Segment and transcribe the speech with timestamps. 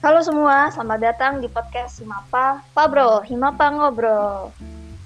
[0.00, 4.48] Halo semua, selamat datang di podcast Himapa Pabro, Himapa Ngobrol.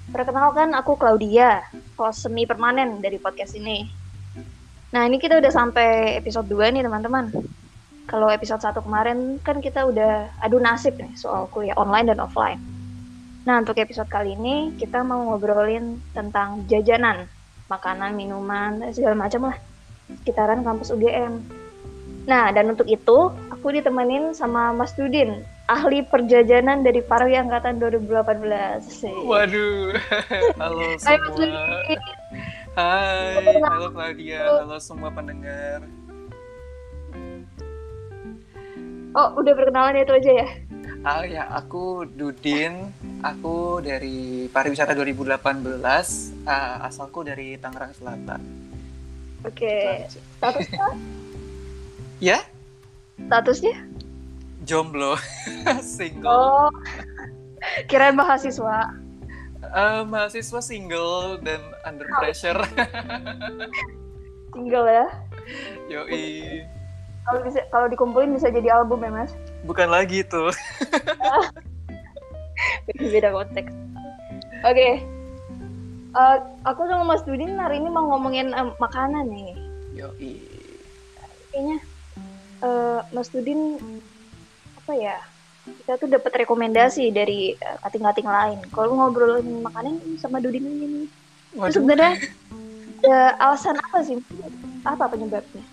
[0.07, 1.67] Perkenalkan aku Claudia,
[1.99, 3.91] host semi permanen dari podcast ini.
[4.95, 7.27] Nah, ini kita udah sampai episode 2 nih, teman-teman.
[8.07, 12.63] Kalau episode 1 kemarin kan kita udah adu nasib nih soal kuliah online dan offline.
[13.43, 17.27] Nah, untuk episode kali ini kita mau ngobrolin tentang jajanan,
[17.67, 19.59] makanan, minuman, segala macam lah
[20.23, 21.43] sekitaran kampus UGM.
[22.31, 23.35] Nah, dan untuk itu
[23.65, 29.25] aku ditemenin sama Mas Dudin, ahli perjajanan dari Parwi Angkatan 2018.
[29.25, 29.97] Waduh,
[30.61, 31.09] halo semua.
[31.09, 31.99] Hai Mas Dudin.
[32.77, 35.81] Hai, halo Claudia, halo semua pendengar.
[39.17, 40.47] Oh, udah perkenalan itu aja ya?
[41.01, 42.93] Ah ya, aku Dudin,
[43.25, 45.81] aku dari Pariwisata 2018,
[46.45, 48.45] uh, asalku dari Tangerang Selatan.
[49.41, 50.21] Oke, aja.
[50.37, 50.85] statusnya?
[52.21, 52.45] Ya,
[53.17, 53.75] Statusnya?
[54.65, 55.13] jomblo,
[55.85, 56.25] single.
[56.25, 56.69] Oh,
[57.85, 58.97] kirain mahasiswa.
[59.61, 62.57] Eh, mahasiswa single dan under pressure.
[64.55, 65.07] Single ya?
[65.91, 66.63] Yoi,
[67.27, 69.35] Kalau bisa kalau dikumpulin bisa jadi album ya, Mas?
[69.67, 70.49] bukan lagi tuh.
[72.95, 73.73] Beda konteks.
[74.63, 75.03] Oke.
[76.15, 79.51] Eh, aku sama Mas Dudin hari ini mau ngomongin eh, makanan nih.
[79.93, 80.39] Yoi.
[81.51, 81.77] kayaknya
[82.65, 83.77] eh, Mas Dudin
[84.81, 85.17] apa ya?
[85.65, 88.59] Kita tuh dapat rekomendasi dari eh, kating-kating lain.
[88.73, 91.07] Kalau ngobrolin makanan sama Dudin ini nih.
[91.55, 92.13] Itu sebenarnya
[93.05, 94.17] ada alasan apa sih?
[94.83, 95.63] Apa penyebabnya?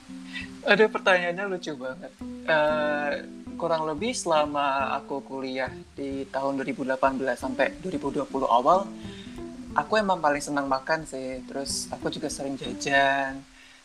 [0.62, 2.12] Ada pertanyaannya lucu banget.
[2.46, 3.10] Eh,
[3.58, 6.98] kurang lebih selama aku kuliah di tahun 2018
[7.38, 8.90] sampai 2020 awal,
[9.74, 11.42] aku emang paling senang makan sih.
[11.46, 13.42] Terus aku juga sering jajan.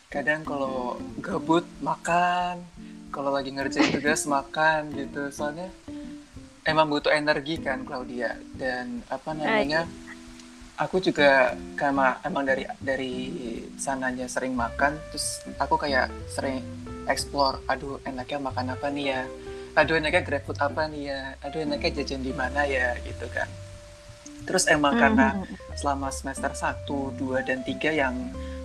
[0.08, 2.64] Kadang kalau gabut makan,
[3.08, 5.28] kalau lagi ngerjain tugas makan gitu.
[5.32, 5.68] Soalnya
[6.64, 8.36] emang butuh energi kan Claudia.
[8.54, 9.88] Dan apa namanya?
[10.78, 13.14] Aku juga karena emang dari dari
[13.74, 16.62] sananya sering makan, terus aku kayak sering
[17.10, 19.22] explore, aduh enaknya makan apa nih ya,
[19.74, 23.50] aduh enaknya grab food apa nih ya, aduh enaknya jajan di mana ya gitu kan.
[24.46, 25.74] Terus emang karena Mhm.
[25.82, 28.14] selama semester 1, 2, dan 3 yang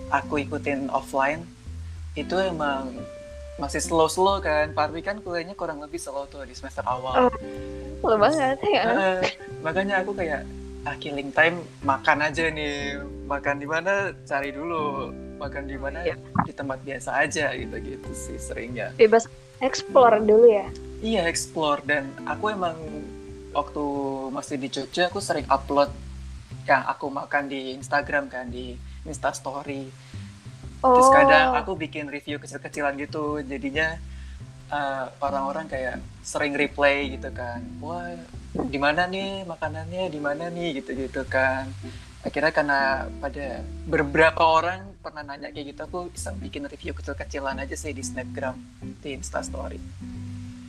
[0.06, 1.42] aku ikutin offline,
[2.14, 2.94] itu emang
[3.56, 4.72] masih slow-slow kan.
[4.72, 7.28] Parwi kan kuliahnya kurang lebih slow tuh di semester awal.
[7.28, 7.32] Oh.
[7.98, 9.20] Seru banget ya Eh,
[9.58, 10.44] makanya aku kayak
[10.84, 15.08] ah killing time makan aja nih makan di mana cari dulu
[15.40, 16.20] makan di mana Iya.
[16.44, 19.24] di tempat biasa aja gitu gitu sih seringnya bebas
[19.64, 20.68] explore dulu ya
[21.00, 22.76] iya explore dan aku emang
[23.50, 23.84] waktu
[24.28, 25.88] masih di Jogja aku sering upload
[26.68, 28.76] yang aku makan di Instagram kan di
[29.08, 29.88] Insta Story
[30.84, 33.96] oh terus kadang aku bikin review kecil-kecilan gitu jadinya
[34.68, 37.64] uh, orang-orang kayak sering replay gitu kan.
[37.80, 38.12] Wah
[38.54, 40.12] di mana nih makanannya?
[40.12, 40.84] Di mana nih?
[40.84, 41.72] gitu-gitu kan.
[42.20, 42.80] Akhirnya karena
[43.20, 48.00] pada beberapa orang pernah nanya kayak gitu aku bisa bikin review kecil-kecilan aja sih di
[48.00, 48.56] snapgram
[49.04, 49.76] di instastory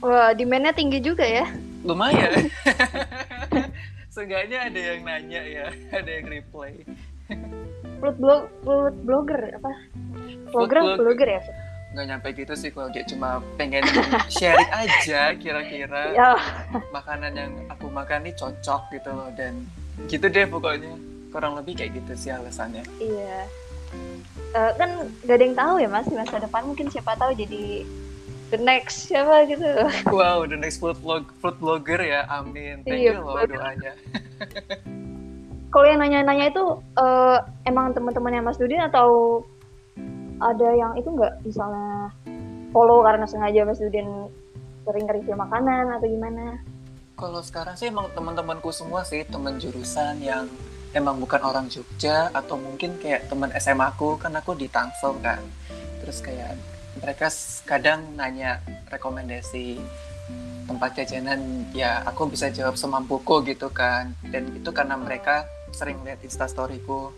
[0.05, 1.49] wah demandnya tinggi juga ya?
[1.81, 2.45] Lumayan.
[4.13, 6.85] Seenggaknya ada yang nanya ya ada yang replay
[7.97, 9.71] food blog food blogger apa?
[10.49, 11.41] Blogger blog- blogger ya?
[11.91, 13.83] Nggak nyampe gitu sih kalau dia cuma pengen
[14.27, 16.11] sharing aja kira-kira.
[16.11, 16.35] Ya.
[16.91, 19.63] Makanan yang aku makan nih cocok gitu loh dan
[20.05, 20.91] gitu deh pokoknya.
[21.31, 22.83] Kurang lebih kayak gitu sih alasannya.
[22.97, 23.47] Iya.
[24.51, 24.89] Eh, kan
[25.23, 27.83] gak ada yang tahu ya mas di masa depan mungkin siapa tahu jadi
[28.45, 29.67] the next siapa gitu.
[30.09, 32.23] wow the next food vlog food blogger ya.
[32.29, 32.83] Amin.
[32.83, 33.91] Thank Iya, you loh doanya
[35.75, 36.63] Kalau yang nanya-nanya itu
[36.95, 37.37] eh,
[37.67, 39.43] emang teman-temannya Mas Dudin atau
[40.39, 42.15] ada yang itu nggak misalnya
[42.71, 44.31] follow karena sengaja Mas Dudin
[44.87, 46.63] sering review makanan atau gimana?
[47.15, 50.51] kalau sekarang sih emang teman-temanku semua sih teman jurusan yang
[50.91, 55.39] emang bukan orang Jogja atau mungkin kayak teman SMA aku kan aku di Tangsel kan
[56.03, 56.59] terus kayak
[56.99, 57.31] mereka
[57.63, 58.59] kadang nanya
[58.91, 59.79] rekomendasi
[60.67, 66.23] tempat jajanan ya aku bisa jawab semampuku gitu kan dan itu karena mereka sering lihat
[66.23, 67.11] instastoryku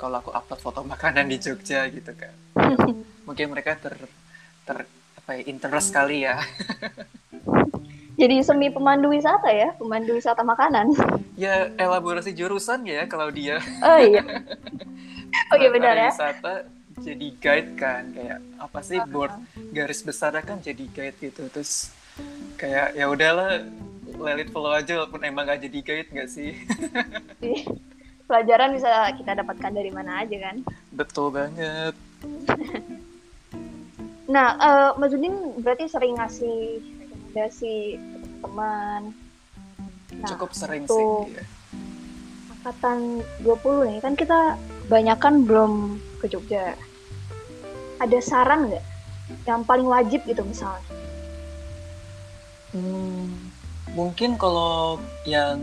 [0.00, 2.32] kalau aku upload foto makanan di Jogja gitu kan
[3.28, 3.94] mungkin mereka ter
[4.64, 4.88] ter
[5.30, 6.42] apa ya interest kali ya.
[8.20, 10.92] Jadi semi pemandu wisata ya, pemandu wisata makanan.
[11.40, 13.62] ya elaborasi jurusan ya kalau dia.
[13.80, 14.26] Oh iya.
[15.54, 16.10] Oh iya benar ya.
[16.10, 16.66] wisata
[16.98, 19.30] jadi guide kan kayak apa sih board
[19.70, 21.46] garis besarnya kan jadi guide gitu.
[21.54, 21.94] Terus
[22.58, 23.62] kayak ya udahlah
[24.18, 26.50] let it flow aja walaupun emang gak jadi guide nggak sih
[28.30, 30.62] Pelajaran bisa kita dapatkan dari mana aja kan.
[30.94, 31.94] betul banget
[34.30, 37.98] Nah, eh Mas Udin berarti sering ngasih rekomendasi
[38.38, 39.10] teman.
[40.22, 41.26] Nah, Cukup sering tuh.
[41.26, 41.34] sih.
[41.34, 41.44] Iya.
[42.60, 44.54] angkatan 20 nih kan kita
[44.86, 45.72] banyakan belum
[46.22, 46.76] ke Jogja.
[47.98, 48.84] Ada saran nggak
[49.50, 50.84] yang paling wajib gitu misalnya?
[52.70, 53.49] Hmm,
[53.94, 55.60] mungkin kalau yang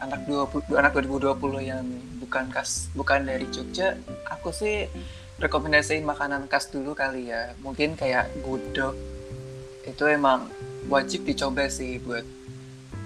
[0.00, 1.84] anak 20 anak 2020 yang
[2.20, 3.96] bukan khas bukan dari Jogja,
[4.26, 4.88] aku sih
[5.36, 7.52] rekomendasiin makanan khas dulu kali ya.
[7.60, 8.96] Mungkin kayak gudeg.
[9.86, 10.50] Itu emang
[10.90, 12.24] wajib dicoba sih buat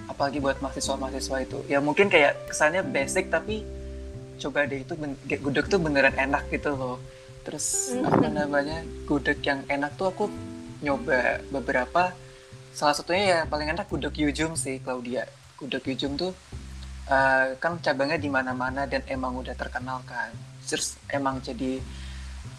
[0.08, 1.58] apalagi buat mahasiswa-mahasiswa itu.
[1.68, 3.62] Ya mungkin kayak kesannya basic tapi
[4.40, 4.96] coba deh itu
[5.44, 6.96] gudeg tuh beneran enak gitu loh.
[7.44, 8.08] Terus Hmm.
[8.08, 8.84] apa namanya?
[9.04, 10.24] Gudeg yang enak tuh aku
[10.80, 12.16] nyoba beberapa
[12.70, 15.26] salah satunya ya paling enak gudeg Yujum sih Claudia
[15.56, 16.32] gudeg Yujum tuh
[17.06, 20.30] eh, kan cabangnya di mana-mana dan emang udah terkenal kan
[20.62, 21.82] terus emang jadi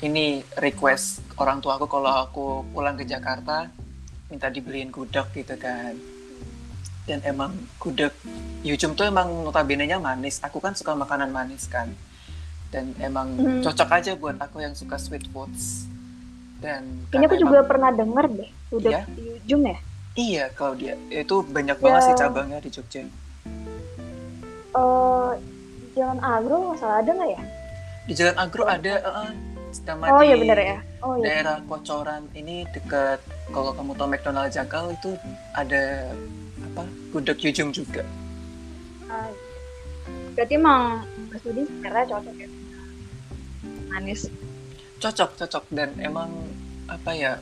[0.01, 0.25] ini
[0.57, 1.05] request
[1.37, 3.69] orang tua aku kalau aku pulang ke Jakarta
[4.27, 5.95] minta dibeliin gudeg gitu kan
[7.03, 8.13] dan emang gudeg
[8.61, 11.89] Yujum tuh emang notabene-nya manis aku kan suka makanan manis kan
[12.69, 13.59] dan emang Hmm.
[13.59, 15.87] cocok aja buat aku yang suka sweet foods
[16.61, 18.49] dan Kayaknya aku juga emang- pernah denger deh,
[18.79, 19.01] Iya?
[19.09, 19.77] di ujung ya.
[20.11, 20.99] Iya, Claudia.
[21.07, 22.07] Itu banyak banget Ya.
[22.11, 23.01] sih cabangnya di Jogja.
[24.71, 27.41] Eh di Jalan Agro masalah ada nggak ya?
[28.07, 29.31] Di Jalan Agro ada eh,
[29.87, 30.77] nama Oh di iya bener ya.
[30.99, 31.23] Oh iya.
[31.23, 33.19] daerah Kocoran ini dekat
[33.51, 35.15] kalau kamu tahu McDonald Jagal itu
[35.55, 36.11] ada
[36.63, 36.83] apa?
[37.11, 38.03] Gudeg Yujum juga.
[39.07, 39.31] Iya.
[40.31, 42.49] Berarti emang Mas Budi sebenarnya cocok ya.
[43.91, 44.21] Manis.
[45.03, 46.31] Cocok, cocok dan emang
[46.87, 47.33] apa ya?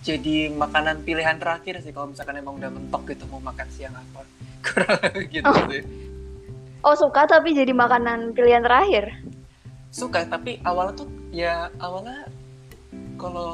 [0.00, 4.22] Jadi makanan pilihan terakhir sih kalau misalkan emang udah mentok gitu mau makan siang apa.
[4.64, 4.98] Kurang
[5.28, 5.66] gitu Oh.
[5.68, 5.82] sih.
[6.80, 9.10] Oh suka tapi jadi makanan pilihan terakhir.
[9.90, 12.28] suka tapi awalnya tuh ya awalnya
[13.16, 13.50] kalau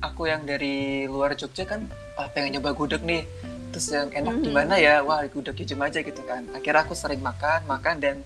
[0.00, 0.76] aku yang dari
[1.06, 3.22] luar Jogja kan ah, pengen nyoba gudeg nih
[3.70, 4.56] terus yang enak di Mhm.
[4.58, 8.16] mana ya wah gudeg Yujum aja gitu kan akhirnya aku sering makan makan dan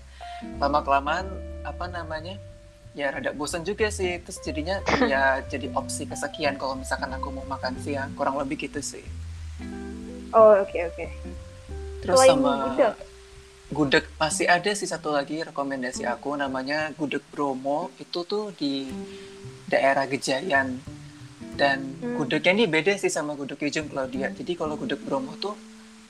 [0.57, 1.29] lama kelamaan
[1.61, 2.41] apa namanya
[2.93, 4.21] ya rada bosan juga sih.
[4.21, 8.13] Terus jadinya ya jadi opsi kesekian kalau misalkan aku mau makan siang.
[8.13, 9.03] Kurang lebih gitu sih.
[10.33, 11.05] Oh oke oke.
[12.03, 12.95] terus Selain sama gudeg?
[13.71, 14.05] gudeg.
[14.19, 17.89] Masih ada sih satu lagi rekomendasi aku namanya gudeg Bromo.
[17.95, 18.89] Itu tuh di
[19.69, 20.77] daerah Gejayan.
[21.53, 22.17] Dan Hmm.
[22.17, 24.33] gudegnya ini beda sih sama gudeg Yujum Claudia.
[24.33, 25.53] Jadi kalau gudeg Bromo tuh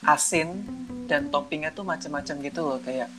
[0.01, 0.63] asin
[1.06, 2.79] dan toppingnya tuh macam-macam gitu loh.
[2.79, 3.12] Kayak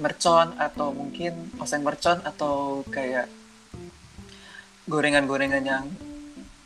[0.00, 3.28] mercon atau mungkin oseng mercon atau kayak
[4.88, 5.86] gorengan-gorengan yang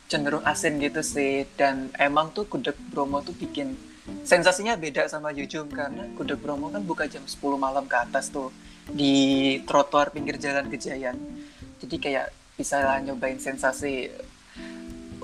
[0.07, 1.47] cenderung asin gitu sih.
[1.59, 3.75] Dan emang tuh gudeg Bromo tuh bikin
[4.23, 8.55] sensasinya beda sama Yujum karena gudeg Bromo kan buka jam 10 malam ke atas tuh
[8.87, 11.19] di trotoar pinggir jalan Gejayan
[11.83, 14.09] jadi kayak bisa lah nyobain sensasi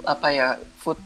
[0.04, 0.48] apa ya
[0.78, 1.00] food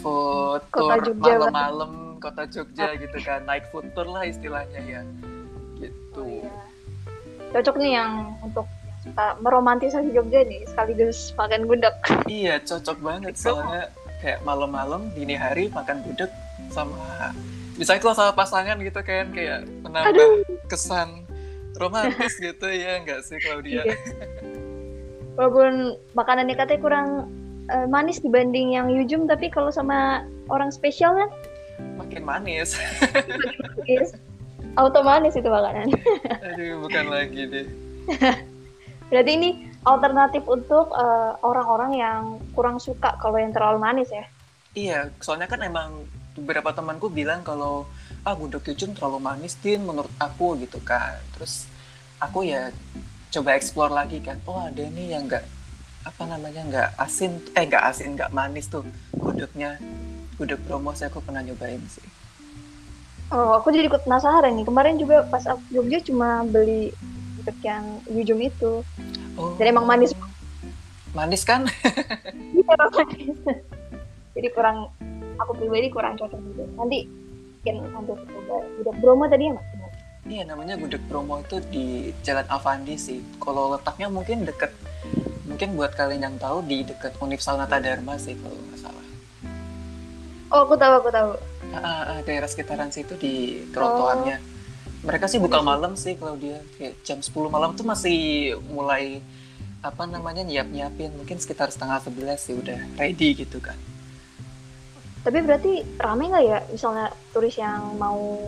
[0.00, 3.44] food tour malam-malam kota Jogja gitu kan.
[3.46, 5.02] Naik food tour lah istilahnya ya
[5.80, 6.50] gitu Oh, iya.
[7.54, 8.66] Cocok nih yang untuk
[9.00, 11.94] suka meromantisasi Jogja nih sekaligus makan gudeg.
[12.26, 13.88] Iya, cocok banget soalnya
[14.18, 16.28] kayak malam-malam dini hari makan gudeg
[16.74, 17.30] sama
[17.78, 20.42] misalnya kalau sama pasangan gitu kan kayak menambah Aduh.
[20.66, 21.22] kesan
[21.78, 23.86] romantis gitu ya enggak sih Claudia?
[23.86, 23.96] Iya.
[25.38, 27.08] Walaupun makanannya katanya kurang
[27.70, 31.30] eh, manis dibanding yang Yujum, tapi kalau sama orang spesial kan
[31.94, 32.74] Makin manis.
[34.78, 35.90] Auto manis itu makanan.
[36.54, 37.66] Aduh, bukan lagi deh.
[39.10, 39.50] Berarti ini
[39.82, 42.20] alternatif untuk eh, orang-orang yang
[42.54, 44.24] kurang suka kalau yang terlalu manis ya.
[44.78, 46.06] Iya, soalnya kan emang
[46.38, 47.90] beberapa temanku bilang kalau
[48.22, 51.18] ah gudeg Yujum terlalu manis din menurut aku gitu kan.
[51.34, 51.66] Terus
[52.22, 52.70] aku ya
[53.34, 54.38] coba explore lagi kan.
[54.46, 55.42] Oh ada nih yang enggak
[56.06, 59.76] apa namanya nggak asin eh nggak asin nggak manis tuh gudegnya
[60.40, 62.06] gudeg promo saya aku pernah nyobain sih
[63.28, 64.64] Oh, aku jadi ikut penasaran nih.
[64.64, 66.96] Kemarin juga pas aku Jogja cuma beli
[67.36, 68.80] gudeg yang Yujum itu.
[69.36, 70.16] oh Dan emang manis.
[71.10, 71.64] manis kan
[72.56, 73.36] Iya, manis.
[74.32, 74.92] jadi kurang,
[75.36, 76.64] aku pribadi kurang cocok gitu.
[76.74, 77.08] Nanti
[77.58, 79.66] mungkin nanti aku coba gudeg Bromo tadi ya mas?
[80.26, 81.84] iya namanya gudeg promo itu di
[82.20, 84.68] Jalan Avandi sih kalau letaknya mungkin deket
[85.42, 88.97] mungkin buat kalian yang tahu di deket Univ Salnata Dharma sih kalau nggak salah
[90.48, 91.30] Oh, aku tahu, aku tahu.
[91.76, 94.40] Ah, ah, ah, daerah sekitaran situ di trotoarnya.
[95.04, 99.20] Mereka sih buka malam sih kalau dia kayak jam 10 malam tuh masih mulai
[99.78, 103.76] apa namanya nyiap-nyiapin mungkin sekitar setengah sebelas sih udah ready gitu kan.
[105.22, 108.42] Tapi berarti rame nggak ya misalnya turis yang mau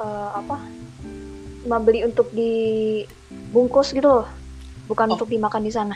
[0.00, 0.56] eh, apa
[1.68, 4.26] membeli untuk dibungkus gitu loh,
[4.88, 5.14] bukan Oh.
[5.14, 5.94] untuk dimakan di sana.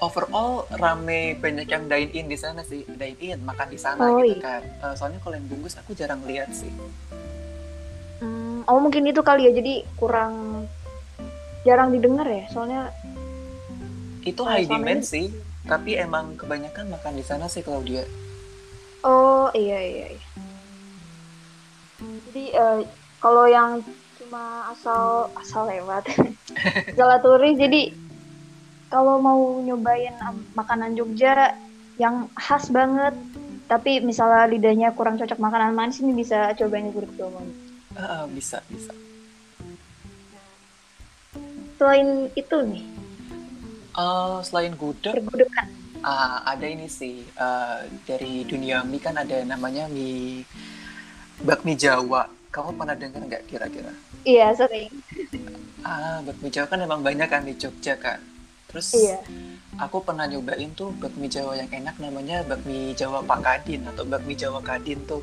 [0.00, 2.82] Overall rame banyak yang dine in di sana sih.
[2.86, 4.64] Dine in makan di sana Oh, gitu kan.
[4.64, 6.72] Eh, soalnya kalau yang bungkus aku jarang lihat sih.
[8.18, 10.64] Hmm, oh mungkin itu kali ya, jadi kurang
[11.62, 12.88] jarang didengar ya, soalnya
[14.22, 15.26] itu high demand ini- sih.
[15.60, 18.00] Tapi emang kebanyakan makan di sana sih kalau dia
[19.02, 20.06] Oh iya iya.
[20.10, 20.20] iya.
[22.00, 22.78] Jadi eh,
[23.16, 23.84] kalau yang
[24.16, 26.08] cuma asal asal lewat,
[26.98, 27.92] jalan turis, jadi
[28.90, 30.12] kalau mau nyobain
[30.52, 31.54] makanan Jogja
[31.96, 33.14] yang khas banget,
[33.64, 37.40] tapi misalnya lidahnya kurang cocok makanan manis ini bisa cobain Gudeg Bromo.
[37.92, 38.90] Ah, bisa bisa
[41.76, 42.84] Selain itu nih,
[43.90, 45.66] Eh, selain gudeg bergudeg kan?
[46.00, 50.46] ah, ada ini sih eh, dari dunia mie kan ada namanya mie
[51.40, 53.90] bakmi Jawa kamu pernah dengar nggak kira-kira
[54.22, 54.88] Iya sering.
[55.82, 58.22] ah bakmi Jawa kan emang banyak kan di Jogja kan
[58.70, 59.18] terus Iya.
[59.76, 64.38] aku pernah nyobain tuh bakmi Jawa yang enak namanya bakmi Jawa Pak Kadin atau bakmi
[64.38, 65.20] Jawa Kadin tuh.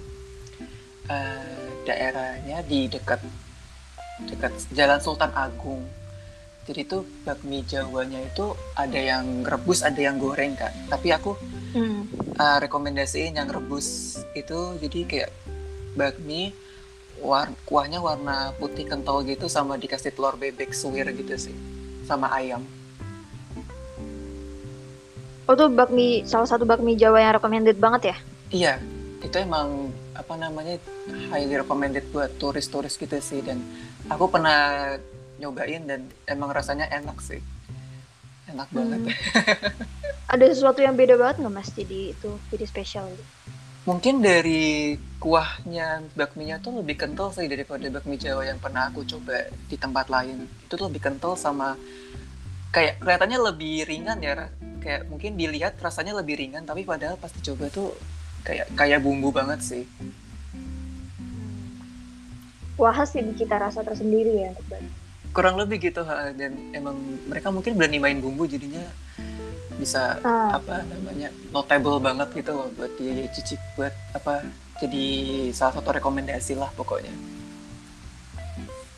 [1.08, 3.24] Eh, daerahnya di dekat
[4.27, 5.88] dekat Jalan Sultan Agung.
[6.68, 11.32] Jadi tuh bakmi Jawanya itu ada yang rebus ada yang goreng kan tapi aku
[11.68, 12.08] Hmm.
[12.36, 14.75] uh, rekomendasiin yang rebus itu.
[14.84, 15.32] Jadi kayak
[15.96, 16.51] bakmi
[17.18, 21.56] war kuahnya warna putih kental gitu sama dikasih telur bebek suwir gitu sih
[22.06, 22.62] sama ayam
[25.48, 28.18] Oh tuh bakmi salah satu bakmi Jawa yang recommended banget ya?
[28.51, 28.80] iya
[29.20, 30.80] itu emang apa namanya
[31.30, 33.60] highly recommended buat turis-turis gitu sih dan
[34.08, 34.94] aku pernah
[35.38, 37.42] nyobain dan emang rasanya enak sih
[38.48, 39.13] enak banget Hmm.
[40.34, 43.24] Ada sesuatu yang beda banget nggak mas jadi itu jadi spesial gitu?
[43.88, 49.48] Mungkin dari kuahnya bakminya tuh lebih kental sih daripada bakmi Jawa yang pernah aku coba
[49.72, 50.44] di tempat lain.
[50.68, 51.80] Itu tuh lebih kental sama
[52.75, 54.51] kayak kelihatannya lebih ringan ya.
[54.88, 57.91] Kayak mungkin dilihat rasanya lebih ringan tapi padahal pas dicoba tuh
[58.48, 59.84] kayak kayak bumbu banget sih.
[62.79, 64.56] Wah khas jadi cita rasa tersendiri ya.
[65.36, 66.32] Kurang lebih gitu ha.
[66.32, 66.96] dan emang
[67.27, 68.79] mereka mungkin berani main bumbu jadinya
[69.75, 74.41] bisa Ah, apa namanya notable banget gitu loh buat dicicip buat apa
[74.79, 75.06] jadi
[75.51, 77.12] salah satu rekomendasi lah pokoknya.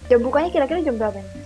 [0.05, 1.43] jam bukanya kira-kira jam berapa nih?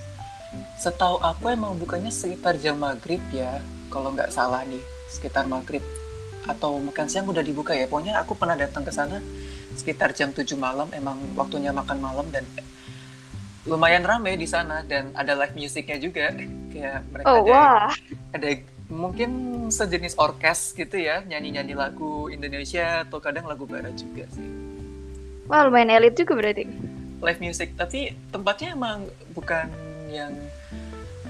[0.79, 3.61] Setahu aku emang bukannya sekitar jam maghrib ya,
[3.93, 4.81] kalau nggak salah nih,
[5.13, 5.85] sekitar maghrib
[6.49, 7.85] atau makan siang udah dibuka ya.
[7.85, 9.21] Pokoknya aku pernah datang ke sana
[9.77, 12.41] sekitar jam 7 malam, emang waktunya makan malam dan
[13.69, 16.33] lumayan rame di sana dan ada live musiknya juga.
[16.73, 17.89] Kayak mereka Oh ada, wah,
[18.33, 18.49] ada
[18.89, 19.29] mungkin
[19.69, 24.49] sejenis orkes gitu ya, nyanyi-nyanyi lagu Indonesia atau kadang lagu barat juga sih.
[25.43, 26.65] wah lumayan elit juga berarti.
[27.23, 29.71] live music tapi tempatnya emang bukan
[30.11, 30.35] yang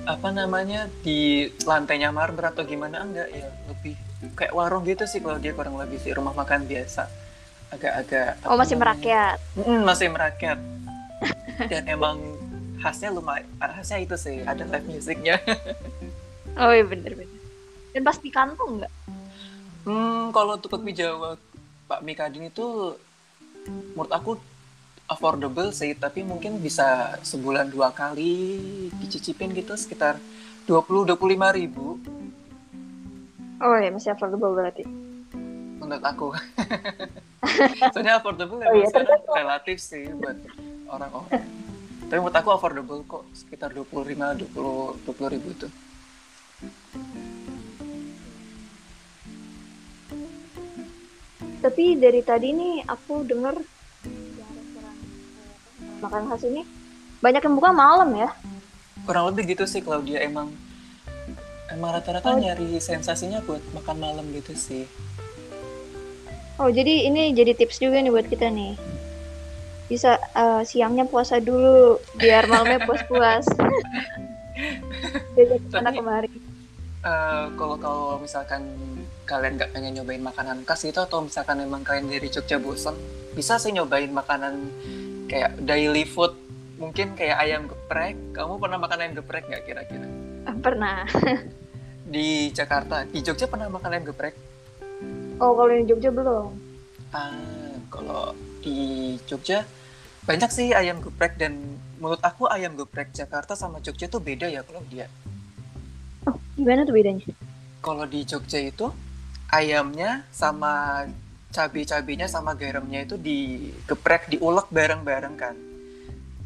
[0.03, 1.19] apa namanya di
[1.63, 3.95] lantainya marmer atau gimana enggak ya lebih
[4.36, 7.07] kayak warung gitu sih kalau dia kurang lebih sih rumah makan biasa
[7.72, 9.00] agak-agak Oh masih namanya?
[9.00, 9.38] merakyat.
[9.57, 10.60] Mm, masih merakyat
[11.65, 12.19] dan emang
[12.77, 15.39] khasnya lumayan khasnya itu sih ada live musiknya
[16.53, 17.39] Oh iya bener-bener.
[17.89, 18.93] Dan pasti kantong nggak?
[19.83, 21.36] hmm kalau untuk bakmi Jawa
[21.86, 22.93] Pak Mikadin itu
[23.89, 24.31] menurut aku
[25.13, 26.88] affordable sih tapi mungkin bisa
[27.22, 28.67] sebulan dua kali
[28.98, 30.17] dicicipin gitu sekitar
[30.65, 31.17] 20 25
[31.53, 32.00] ribu
[33.60, 34.84] Oh iya masih affordable berarti.
[35.77, 36.27] menurut aku
[37.93, 39.36] soalnya affordable Oh tergantung.
[39.36, 40.36] relatif sih buat
[40.88, 41.43] orang-orang
[42.08, 44.55] tapi menurut aku affordable kok sekitar 25 20
[45.05, 45.67] 20 ribu itu
[51.60, 53.55] Tapi dari tadi nih aku denger
[56.03, 56.62] eh, makan khas ini
[57.19, 58.29] banyak yang buka malam ya.
[59.01, 60.51] kurang lebih gitu sih kalau dia emang
[61.69, 62.38] emang rata-rata Oh.
[62.38, 64.83] nyari sensasinya buat makan malam gitu sih
[66.53, 68.77] Oh jadi ini jadi tips juga nih buat kita nih.
[69.83, 73.41] Bisa eh, siangnya puasa dulu biar malamnya puas-puas.
[75.36, 76.29] Jadi anak kemarin.
[77.01, 78.69] Eh, kalau kalau misalkan
[79.25, 82.93] kalian nggak pengen nyobain makanan khas gitu atau misalkan emang kalian dari Jogja bosan
[83.33, 84.69] bisa sih nyobain makanan
[85.34, 86.38] kayak daily food
[86.75, 90.06] mungkin kayak ayam geprek kamu pernah makan ayam geprek nggak kira-kira
[90.44, 91.08] Ah, pernah.
[92.06, 94.38] di Jakarta di Jogja pernah makan ayam geprek
[95.40, 96.54] Oh kalau di Jogja belum.
[97.10, 97.34] ah
[97.90, 98.78] kalau di
[99.24, 99.66] Jogja
[100.24, 101.58] banyak sih ayam geprek dan
[101.96, 105.10] menurut aku ayam geprek Jakarta sama Jogja tuh beda ya kalau dia
[106.24, 107.25] Oh gimana tuh bedanya?
[107.80, 108.94] kalau di Jogja itu
[109.50, 111.04] ayamnya sama
[111.53, 115.55] cabai-cabainya sama garamnya itu digeprek diulek bareng-bareng kan.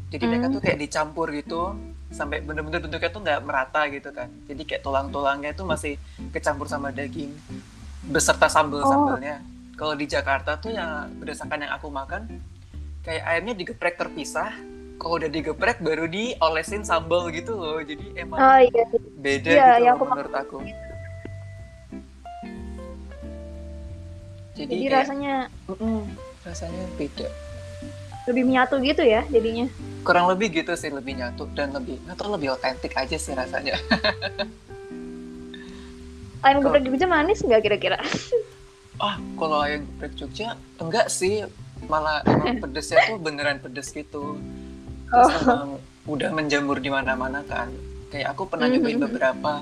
[0.08, 0.54] Jadi mereka Hmm.
[0.54, 1.72] tuh kayak dicampur gitu
[2.08, 4.28] sampai bener-bener bentuknya tuh nggak merata gitu kan.
[4.44, 5.96] Jadi kayak tulang-tulangnya tuh masih
[6.30, 7.32] kecampur sama daging
[8.04, 9.40] beserta sambel-sambelnya.
[9.74, 12.28] Kalau di Jakarta tuh yang berdasarkan yang aku makan
[13.00, 14.52] kayak ayamnya digeprek terpisah
[14.98, 17.78] kalau udah digeprek baru diolesin sambal gitu loh.
[17.78, 18.84] Jadi emang Oh iya.
[19.14, 20.56] beda Iya, gitu loh aku menurut aku
[24.58, 25.34] jadi, Jadi kayak, rasanya
[25.66, 26.00] mm-mm,
[26.42, 27.28] rasanya beda
[28.26, 29.66] lebih menyatu gitu ya jadinya.
[30.00, 33.78] kurang lebih gitu sih lebih nyatu dan lebih nggak tahu lebih otentik aja sih rasanya
[36.38, 37.98] Ayam geprek Jogja manis nggak kira-kira?
[38.98, 41.46] ah kalau ayam geprek Jogja enggak sih
[41.84, 44.38] malah emang pedesnya tuh beneran pedes gitu
[45.04, 45.40] terus Oh.
[45.40, 45.68] emang
[46.06, 47.70] udah menjamur di mana-mana kan
[48.08, 48.74] kayak aku pernah Mhm.
[48.76, 49.52] nyobain beberapa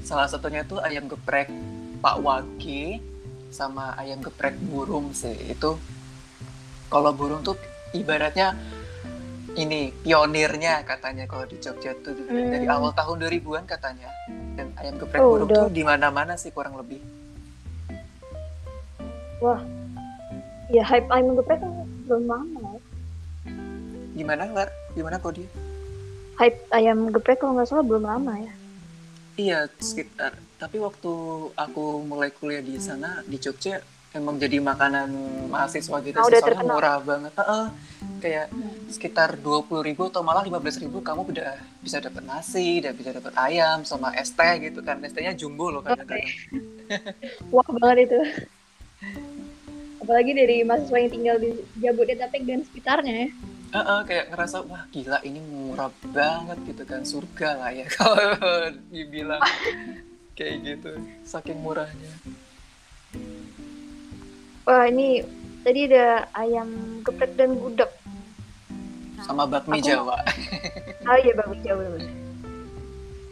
[0.00, 1.48] salah satunya tuh ayam geprek
[1.98, 3.00] Pak Wage
[3.54, 5.78] sama ayam geprek burung sih itu
[6.90, 7.54] kalau burung tuh
[7.94, 8.58] ibaratnya
[9.54, 12.74] ini pionirnya katanya kalau di Jogja tuh dari Hmm.
[12.74, 14.10] awal tahun 2000-an katanya
[14.58, 15.56] dan ayam geprek Oh, burung udah.
[15.56, 16.98] tuh di mana-mana sih kurang lebih
[20.66, 21.70] Ya hype ayam geprek kan
[22.08, 22.80] belum lama ya.
[24.14, 24.70] gimana Lar?
[24.94, 25.46] gimana kok dia
[26.34, 28.50] Hype ayam geprek kalau nggak salah belum lama ya.
[29.34, 30.38] Iya, sekitar.
[30.58, 31.12] Tapi waktu
[31.58, 33.82] aku mulai kuliah di sana di Jogja
[34.14, 35.10] emang jadi makanan
[35.50, 36.74] mahasiswa gitu sih, udah soalnya terkenal.
[36.78, 37.32] murah banget.
[37.34, 37.66] Heeh.
[38.24, 38.48] kayak
[38.88, 43.36] sekitar 20.000 ribu atau malah 15.000 ribu kamu udah bisa dapat nasi, udah bisa dapat
[43.36, 44.96] ayam sama es teh gitu kan.
[45.04, 46.24] Es tehnya jumbo loh kadang-kadang.
[47.52, 48.20] Wah banget itu.
[50.04, 51.50] Apalagi dari mahasiswa yang tinggal di
[51.84, 53.28] Jabodetabek dan sekitarnya ya.
[53.74, 58.22] Heeh, kayak ngerasa wah gila ini murah banget gitu kan surga lah ya kalau
[58.86, 59.42] dibilang
[60.38, 60.94] kayak gitu
[61.26, 62.06] saking murahnya.
[64.62, 65.26] Wah ini
[65.66, 67.90] tadi ada ayam geprek dan gudeg.
[69.26, 70.22] Sama bakmi Aku- Jawa.
[71.04, 72.06] Oh iya jauh bagus.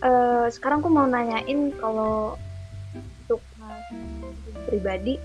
[0.05, 2.37] Eh, sekarang aku mau nanyain kalau
[3.25, 3.41] untuk
[4.69, 5.17] pribadi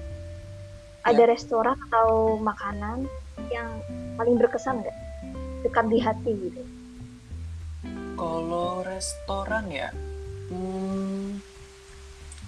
[1.04, 3.04] ada restoran atau makanan
[3.52, 3.68] yang
[4.16, 5.07] paling berkesan nggak
[5.62, 6.62] dekat di hati gitu?
[8.18, 9.90] Kalau restoran ya,
[10.50, 11.38] hmm,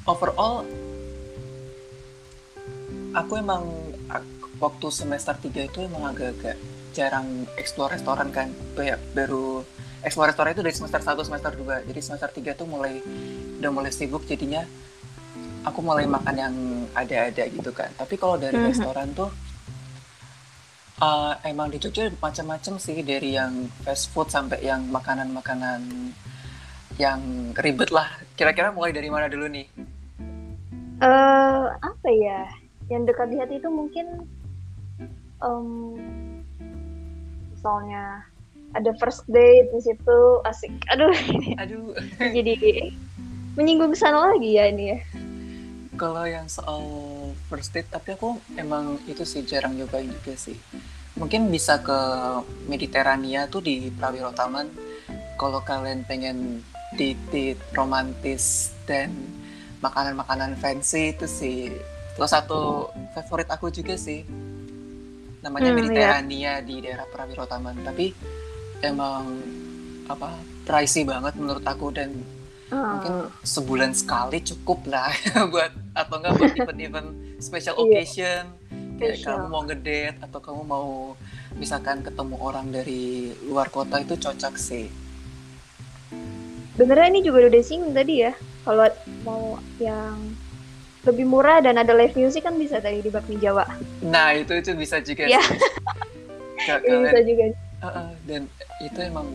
[0.06, 0.66] overall
[3.12, 3.64] aku emang
[4.08, 6.58] ak- waktu semester 3 itu emang agak-agak
[6.92, 8.50] jarang explore restoran kan.
[8.74, 9.62] Kayak baru
[10.02, 11.86] explore restoran itu dari semester 1 semester 2.
[11.86, 12.98] Jadi semester 3 tuh mulai
[13.60, 14.64] udah mulai sibuk jadinya
[15.62, 16.56] aku mulai makan yang
[16.96, 17.92] ada-ada gitu kan.
[17.94, 18.68] Tapi kalau dari Mhm.
[18.68, 19.30] restoran tuh
[21.00, 26.12] uh, emang di Jogja macam-macam sih dari yang fast food sampai yang makanan-makanan
[27.00, 27.20] yang
[27.56, 28.08] ribet lah.
[28.36, 29.68] Kira-kira mulai dari mana dulu nih?
[31.00, 32.44] Eh apa ya?
[32.92, 34.28] Yang dekat di hati itu mungkin
[35.40, 35.68] em,
[37.56, 38.24] misalnya
[38.76, 40.74] ada first date di situ asik.
[40.92, 41.14] Aduh,
[41.64, 41.96] Aduh,
[42.36, 42.54] jadi
[43.56, 45.00] menyinggung sana lagi ya ini ya.
[46.00, 46.80] kalau yang soal
[47.50, 50.56] first date, tapi aku emang itu sih jarang nyobain juga sih.
[51.18, 52.00] Mungkin bisa ke
[52.70, 54.70] Mediterania tuh di Prawiro Taman.
[55.36, 56.62] Kalau kalian pengen
[56.94, 59.12] date romantis dan
[59.80, 61.58] makanan-makanan fancy itu sih
[62.16, 62.62] salah satu
[63.16, 64.24] favorit aku juga sih.
[65.40, 67.80] Namanya Hmm, Mediterania di daerah Prawiro Taman.
[67.82, 68.12] Tapi
[68.84, 69.40] emang
[70.06, 70.36] apa
[70.66, 72.12] pricey banget menurut aku dan
[72.90, 75.10] mungkin Ah, sebulan sekali cukup lah
[75.52, 77.10] buat atau enggak buat event-event
[77.40, 77.84] special Iya.
[77.84, 78.44] occasion
[78.96, 79.32] kayak Special.
[79.34, 80.88] kamu mau ngedate atau kamu mau
[81.56, 83.04] misalkan ketemu orang dari
[83.44, 84.88] luar kota itu cocok sih
[86.72, 88.32] Benernya ini juga udah disinggung tadi ya.
[88.64, 88.88] Kalau
[89.22, 89.44] mau
[89.78, 90.16] yang
[91.02, 93.68] lebih murah dan ada live music kan bisa tadi di Bakmi Jawa.
[94.00, 95.44] nah itu itu bisa juga Iya.
[96.68, 97.44] Ka- Ini bisa juga.
[97.80, 98.42] Heeh, dan
[98.80, 99.28] itu emang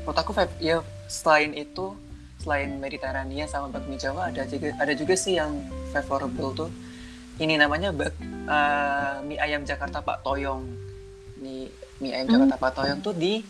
[0.00, 1.94] menurut aku vibe- ya selain itu
[2.38, 5.60] selain Mediterania sama bakmi Jawa ada juga ada juga sih yang
[5.90, 6.70] favorable tuh
[7.40, 8.12] ini namanya bak
[8.46, 10.62] eh, mie ayam Jakarta Pak Toyong.
[11.38, 12.34] Mie mie ayam Hmm.
[12.38, 13.40] Jakarta Pak Toyong tuh di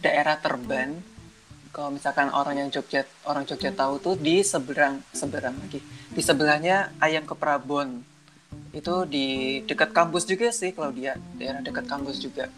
[0.00, 0.94] daerah Terban.
[1.70, 5.78] Kalau misalkan orang yang Jogja orang Jogja tahu tuh di seberang seberang lagi.
[6.08, 8.02] Di sebelahnya ayam ke Prabon
[8.70, 9.26] itu di
[9.62, 11.14] dekat kampus juga sih Claudia.
[11.36, 12.50] Daerah dekat kampus juga.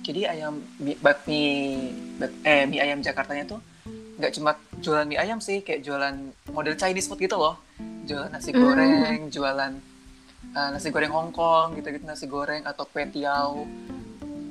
[0.00, 1.42] Jadi ayam mie, bakmi
[2.16, 3.60] bak- eh mie ayam Jakartanya tuh
[4.18, 6.14] nggak cuma jualan mie ayam sih kayak jualan
[6.48, 7.54] model Chinese food gitu loh.
[8.04, 8.58] Jualan nasi Hmm.
[8.58, 8.94] goreng
[9.28, 9.72] jualan
[10.54, 13.66] uh, nasi goreng Hongkong gitu gitu nasi goreng atau kue tiao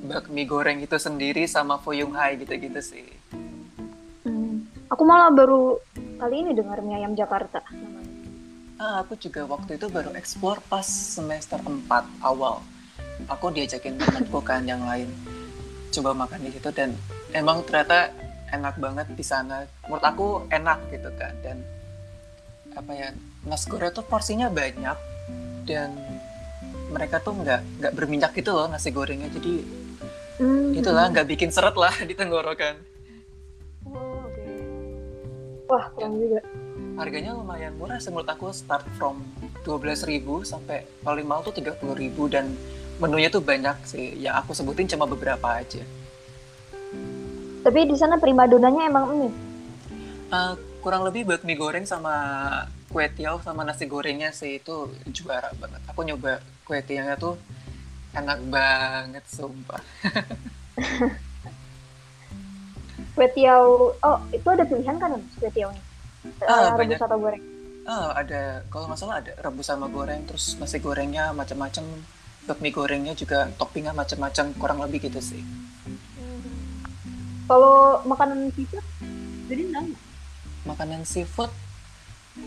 [0.08, 3.08] bakmi goreng itu sendiri sama foyung hai gitu gitu sih
[4.28, 4.68] Hmm.
[4.92, 5.80] Aku malah baru
[6.20, 7.64] kali ini dengar mie ayam Jakarta.
[7.72, 8.12] namanya.
[8.76, 11.88] ah, aku juga waktu itu baru explore pas semester 4
[12.22, 12.60] awal
[13.26, 15.10] aku diajakin temanku kan yang lain
[15.90, 16.94] coba makan di situ dan
[17.34, 18.14] emang ternyata
[18.54, 21.58] enak banget di sana menurut aku enak gitu kan dan
[22.78, 23.08] apa ya
[23.42, 24.94] nasi goreng tuh porsinya banyak
[25.68, 25.92] dan
[26.88, 29.54] mereka tuh nggak nggak berminyak gitu loh nasi gorengnya jadi
[30.38, 30.70] Hmm.
[30.70, 32.78] itulah nggak bikin seret lah di tenggorokan
[33.84, 34.46] Oh, oke.
[35.66, 36.40] Wah, keren juga.
[36.94, 39.18] harganya lumayan murah sih menurut aku start from
[39.62, 40.06] 12.000
[40.42, 41.74] sampai paling mahal tuh 30.000
[42.28, 42.54] dan
[42.96, 45.82] menunya tuh banyak sih yang aku sebutin cuma beberapa aja
[47.58, 49.30] Tapi di sana primadonanya emang mie.
[50.28, 52.14] Eh, kurang lebih buat mie goreng sama
[52.88, 57.36] kue tiaw sama nasi gorengnya sih itu juara banget aku nyoba kue tiawnya tuh
[58.16, 59.82] enak banget sumpah
[63.18, 65.10] Kue tiaw, oh itu ada pilihan kan
[65.42, 65.82] kue tiawnya?
[66.46, 66.94] Ah, banyak.
[66.94, 67.42] rebus atau goreng?
[67.82, 71.82] Ah, ada kalau nggak salah ada rebus sama goreng terus nasi gorengnya macam-macam
[72.46, 75.42] buat mie gorengnya juga toppingnya macam-macam kurang lebih gitu sih
[77.48, 78.84] Kalau makanan seafood,
[79.48, 79.84] jadi enggak.
[80.62, 81.48] makanan seafood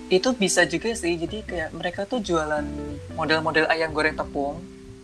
[0.08, 2.63] itu bisa juga sih jadi kayak mereka tuh jualan
[3.12, 4.60] model-model ayam goreng tepung.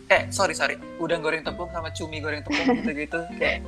[0.06, 0.76] Eh sorry sorry.
[0.96, 3.20] Udang goreng tepung sama cumi goreng tepung gitu-gitu.
[3.34, 3.64] Kayak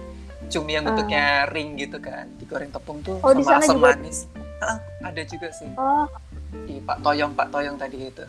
[0.49, 2.29] cumi yang bentuknya ring gitu kan.
[2.37, 4.29] Digoreng tepung tuh Oh, sama asam juga- manis.
[4.61, 5.69] Ah, ada juga sih.
[5.75, 6.05] Oh,
[6.65, 8.25] di Pak Toyong Pak Toyong tadi itu.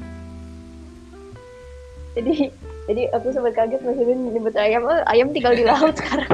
[2.12, 2.52] Jadi
[2.86, 6.32] jadi aku sempat kaget Mas Udin nyebut ayam, oh, ayam tinggal di laut sekarang.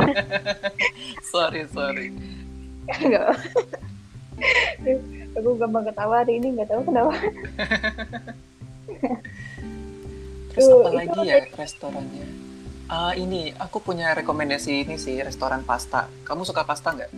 [1.32, 2.14] sorry sorry.
[2.96, 3.34] Enggak.
[5.38, 7.14] Aku gampang ketawa hari ini nggak tahu kenapa.
[10.52, 12.28] terus apa lagi ya restorannya
[12.88, 17.12] Ah, ini aku punya rekomendasi ini sih restoran pasta kamu suka pasta nggak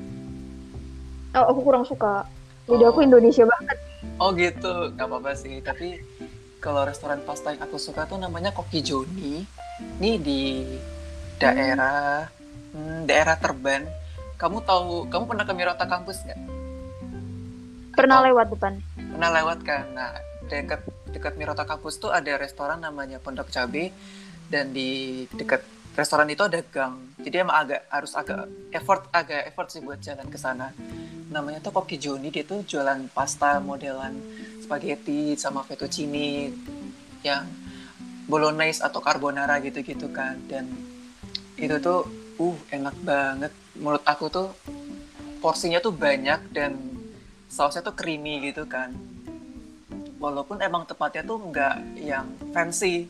[1.37, 2.25] Oh, aku kurang suka.
[2.65, 3.05] Aku Oh.
[3.05, 3.77] Indonesia banget.
[4.17, 5.61] Oh gitu, nggak apa-apa sih.
[5.61, 6.01] Tapi
[6.57, 9.45] kalau restoran pasta yang aku suka tuh namanya Koki Joni.
[10.01, 10.65] Ini di
[11.37, 12.25] daerah
[12.73, 13.85] hmm, daerah Terban.
[14.41, 16.39] Kamu tahu, kamu pernah ke Mirota kampus nggak?
[17.99, 18.73] Pernah Atau- lewat depan.
[18.95, 19.83] Pernah lewat kan?
[19.91, 20.09] Nah,
[20.47, 20.81] dekat
[21.11, 23.91] dekat Mirota kampus tuh ada restoran namanya Pondok Cabe
[24.47, 25.61] dan di dekat
[25.99, 26.95] restoran itu ada gang.
[27.19, 30.71] Jadi emang agak harus agak effort agak effort sih buat jalan ke sana.
[31.29, 34.17] Namanya tuh Koki Joni, dia tuh jualan pasta modelan
[34.63, 36.49] spaghetti sama fettuccine
[37.21, 37.45] yang
[38.25, 40.39] bolognese atau carbonara gitu-gitu kan.
[40.47, 40.71] Dan
[41.59, 42.07] itu tuh
[42.39, 43.51] uh enak banget.
[43.77, 44.47] Menurut aku tuh
[45.43, 46.88] porsinya tuh banyak dan
[47.49, 48.93] sausnya tuh creamy gitu kan.
[50.21, 53.09] Walaupun emang tempatnya tuh nggak yang fancy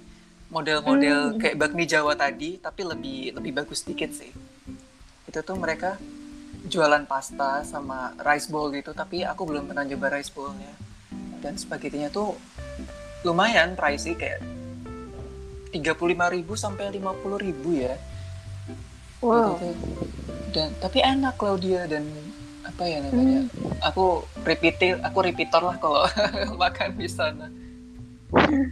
[0.50, 1.40] model-model Hmm.
[1.42, 4.32] kayak bakmi Jawa tadi tapi lebih lebih bagus dikit sih.
[5.30, 6.00] Itu tuh mereka
[6.66, 10.74] jualan pasta sama rice bowl gitu tapi aku belum pernah coba rice bowlnya.
[11.44, 12.34] Dan spagettinya tuh
[13.28, 14.42] lumayan pricey kayak
[15.70, 17.94] 35.000 sampai 50.000 ya.
[19.22, 19.60] Wow.
[19.60, 19.70] Gitu
[20.50, 22.10] dan tapi enak Claudia dan
[22.70, 23.50] apa ya namanya
[23.82, 24.06] aku
[24.42, 26.06] repeater aku repeater lah kalau
[26.62, 27.50] makan di sana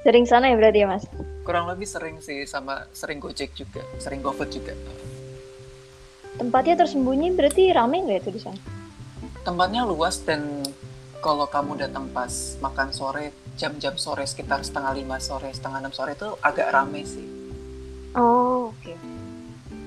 [0.00, 1.04] Sering sana ya berarti ya Mas?
[1.40, 4.72] kurang lebih sering sih sama sering gojek juga sering gofood juga
[6.32, 8.60] Tempatnya tersembunyi berarti rame nggak itu di sana?
[9.40, 10.64] tempatnya luas dan
[11.18, 16.12] kalau kamu datang pas makan sore jam-jam sore sekitar setengah lima sore setengah enam sore
[16.12, 17.24] itu agak rame sih
[18.10, 18.92] Oh, oke.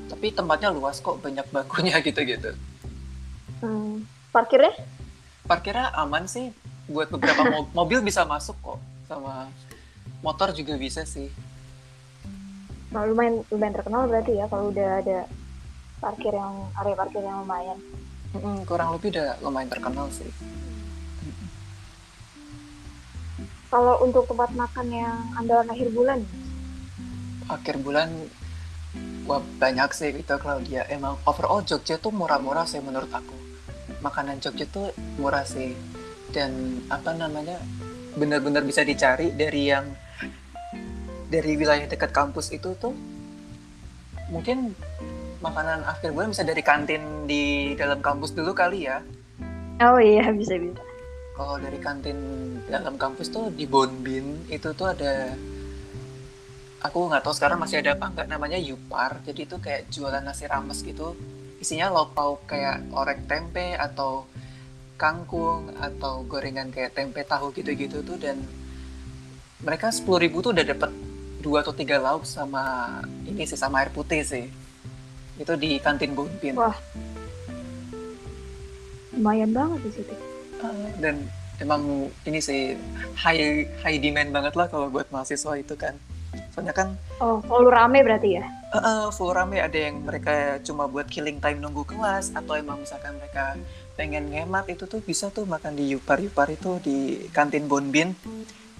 [0.07, 2.72] tapi tempatnya luas kok banyak bangkunya gitu-gitu Hmm.
[4.33, 4.73] Parkirnya?
[5.45, 6.49] parkirnya aman sih.
[6.89, 8.79] Buat beberapa mo- mobil bisa masuk kok.
[9.05, 9.45] Sama
[10.25, 11.29] motor juga bisa sih.
[12.89, 15.19] Nah, lumayan lumayan terkenal berarti ya kalau udah ada
[16.01, 17.77] parkir yang area parkir yang lumayan.
[18.33, 20.29] Mm-mm, kurang lebih udah lumayan terkenal sih.
[23.69, 26.19] Kalau untuk tempat makan yang andalan akhir bulan,
[27.49, 28.09] akhir bulan
[29.25, 30.13] wah banyak sih.
[30.13, 30.85] Itu Claudia.
[30.89, 33.42] Emang overall Jogja tuh murah-murah sih menurut aku
[34.03, 35.71] makanan Jogja tuh murah sih.
[36.29, 37.57] Dan apa namanya
[38.19, 39.87] benar-benar bisa dicari dari yang
[41.33, 42.93] dari wilayah dekat kampus itu tuh
[44.29, 44.77] mungkin
[45.41, 49.01] makanan akhir bulan bisa dari kantin di dalam kampus dulu kali ya.
[49.81, 50.81] Oh iya bisa bisa.
[51.33, 52.17] kalau dari kantin
[52.69, 55.33] dalam kampus tuh di Bonbin itu tuh ada
[56.85, 59.17] aku nggak tahu sekarang masih ada apa nggak namanya Yupar.
[59.25, 61.17] Jadi itu kayak jualan nasi rames gitu
[61.63, 64.27] isinya lauk pauk kayak orek tempe atau
[64.99, 68.43] kangkung atau gorengan kayak tempe tahu gitu-gitu tuh dan
[69.63, 70.91] mereka sepuluh ribu tuh udah dapet
[71.39, 74.45] dua atau tiga lauk sama ini sih sama air putih sih
[75.39, 76.75] itu di kantin Bonbin Wah.
[79.13, 80.13] Lumayan banget di situ.
[80.61, 81.21] Uh, dan
[81.61, 82.73] emang ini sih
[83.17, 85.93] high high demand banget lah kalau buat mahasiswa itu kan
[86.55, 88.45] soalnya kan Oh, selalu rame berarti ya?
[88.73, 89.61] Uh, full rame.
[89.61, 93.57] Ada yang mereka cuma buat killing time nunggu kelas atau emang misalkan mereka
[93.93, 98.17] pengen ngemat itu tuh bisa tuh makan di Yupar Yupar itu di kantin Bonbin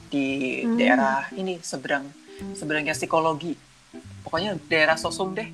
[0.10, 0.78] di hmm.
[0.78, 2.10] daerah ini seberang
[2.58, 3.54] seberangnya psikologi.
[4.26, 5.50] Pokoknya daerah Sosum deh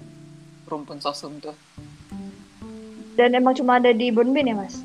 [0.68, 1.56] rumpun Sosum tuh.
[3.20, 4.80] Dan emang cuma ada di Bonbin ya mas?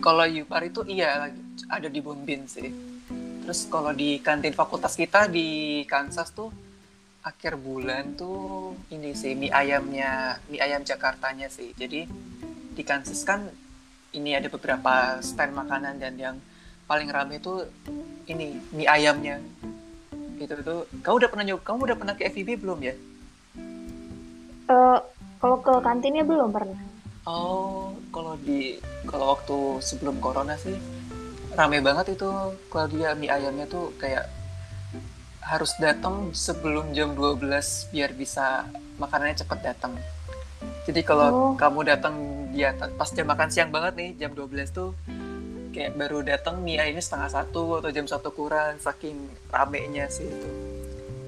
[0.00, 1.28] Kalau Yupar itu iya
[1.68, 2.72] ada di Bonbin sih.
[3.44, 6.50] Terus kalau di kantin fakultas kita di Kansas tuh
[7.26, 11.74] akhir bulan tuh ini sih mie ayamnya mie ayam Jakartanya sih.
[11.74, 12.06] Jadi
[12.70, 13.50] di Kansas kan
[14.14, 16.36] ini ada beberapa stand makanan dan yang
[16.86, 17.66] paling rame itu
[18.30, 19.42] ini mie ayamnya.
[20.38, 22.94] Itu tuh kamu udah pernah nyoba kamu udah pernah ke FIB belum ya?
[24.70, 24.98] Uh,
[25.42, 26.78] kalau ke kantinnya belum pernah.
[27.26, 30.78] Oh kalau di kalau waktu sebelum corona sih
[31.58, 32.30] rame banget itu
[32.70, 34.30] kalau dia mie ayamnya tuh kayak
[35.46, 38.66] harus datang sebelum jam 12 biar bisa
[38.98, 39.94] makanannya cepet datang.
[40.90, 41.52] Jadi kalau oh.
[41.54, 42.14] kamu datang
[42.50, 44.90] dia pas jam makan siang banget nih jam 12 tuh
[45.70, 50.50] kayak baru datang mie ini setengah satu atau jam satu kurang saking ramenya sih itu.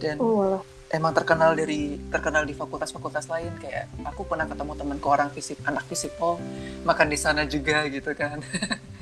[0.02, 0.66] Dan oh.
[0.90, 5.86] emang terkenal dari terkenal di fakultas-fakultas lain kayak aku pernah ketemu temanku orang fisik anak
[5.86, 6.42] fisik oh
[6.82, 8.42] makan di sana juga gitu kan.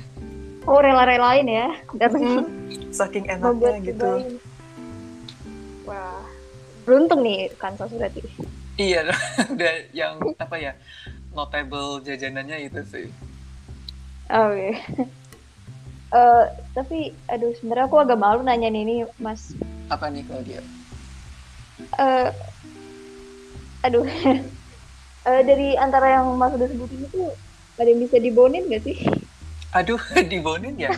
[0.69, 2.21] oh rela-relain ya datang.
[2.21, 2.45] Hmm,
[2.93, 4.11] saking enaknya gitu.
[4.13, 4.46] Wah,
[6.87, 8.23] beruntung nih Kansas berarti.
[8.79, 9.11] Iya,
[9.53, 10.73] udah yang apa ya
[11.35, 13.07] notable jajanannya itu sih.
[14.31, 14.31] Oke.
[14.31, 14.71] Okay.
[16.15, 19.53] uh, eh, tapi aduh sebenarnya aku agak malu nanya ini Mas.
[19.91, 20.63] Apa nih Claudia?
[21.99, 22.31] Uh,
[23.83, 24.07] aduh.
[25.27, 27.35] uh, dari antara yang Mas udah sebutin itu
[27.77, 28.97] ada yang bisa dibonin gak sih?
[29.77, 30.01] Aduh,
[30.33, 30.95] dibonin ya.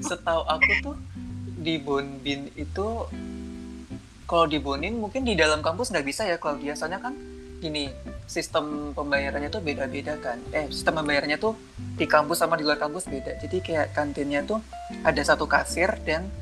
[0.00, 0.96] Setahu aku tuh
[1.62, 3.06] di Bonbin itu
[4.32, 7.12] kalau di Bonin mungkin di dalam kampus nggak bisa ya kalau biasanya kan
[7.60, 7.92] gini
[8.24, 10.40] sistem pembayarannya tuh beda-beda kan.
[10.56, 11.52] Eh sistem pembayarannya tuh
[12.00, 13.36] di kampus sama di luar kampus beda.
[13.44, 14.64] Jadi kayak kantinnya tuh
[15.04, 16.32] ada satu kasir dan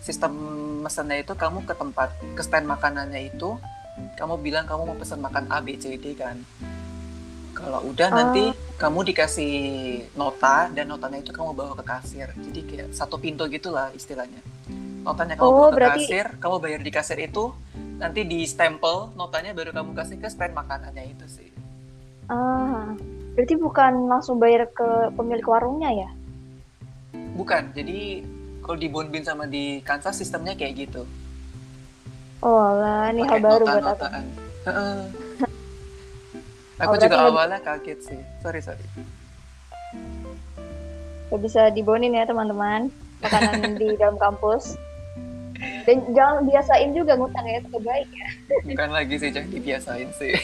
[0.00, 0.32] sistem
[0.80, 3.60] mesennya itu kamu ke tempat ke stand makanannya itu
[4.16, 6.40] kamu bilang kamu mau pesan makan A B C D kan.
[7.52, 8.16] Kalau udah uh.
[8.16, 8.80] nanti oh.
[8.80, 9.52] kamu dikasih
[10.16, 12.32] nota dan notanya itu kamu bawa ke kasir.
[12.32, 14.40] Jadi kayak satu pintu gitulah istilahnya
[15.06, 16.10] notanya kamu oh, ke berarti...
[16.10, 16.26] kasir.
[16.42, 17.54] Kamu bayar di kasir itu
[18.02, 21.50] nanti di stempel notanya baru kamu kasih ke stand makanannya itu sih.
[22.26, 22.90] Ah
[23.38, 26.10] berarti bukan langsung bayar ke pemilik warungnya ya?
[27.38, 28.26] Bukan jadi
[28.64, 31.06] kalau di Bonbin sama di Kansas sistemnya kayak gitu.
[32.42, 34.06] Oh lah ini hal baru buat aku.
[36.82, 38.20] aku oh, juga awalnya kaget sih.
[38.42, 38.82] Sorry sorry.
[41.30, 42.90] Gak bisa dibonin ya teman-teman
[43.20, 44.76] makanan di dalam kampus
[45.86, 48.28] dan jangan biasain juga ngutang ya itu baik ya.
[48.74, 50.34] Bukan lagi sih jangan dibiasain sih.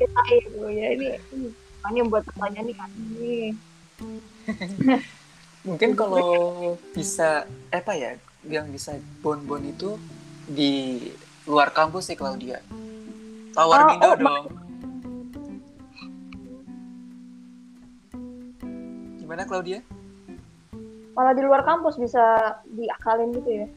[0.00, 1.08] Biasain ya ini
[1.92, 2.90] ini buat pertanyaan nih kan
[5.68, 6.32] mungkin kalau
[6.96, 8.16] bisa apa ya
[8.48, 10.00] yang bisa bon-bon itu
[10.48, 11.04] di
[11.44, 12.64] luar kampus sih Claudia.
[13.52, 14.44] Tawar oh, Mindo oh, dong.
[19.20, 19.84] Gimana Claudia?
[21.12, 23.68] Malah di luar kampus bisa diakalin gitu ya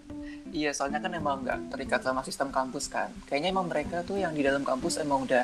[0.54, 3.10] Iya, soalnya kan emang nggak terikat sama sistem kampus kan.
[3.26, 5.42] Kayaknya emang mereka tuh yang di dalam kampus emang udah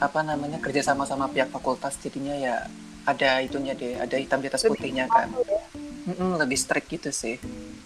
[0.00, 2.64] apa namanya kerja sama sama pihak fakultas jadinya ya
[3.04, 5.28] ada itunya deh, ada hitam di atas putihnya kan.
[5.44, 5.60] Ya?
[6.08, 7.36] Mm -mm, lebih strict gitu sih,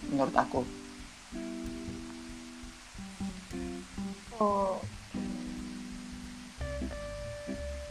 [0.07, 0.63] menurut aku.
[4.39, 4.79] Oh.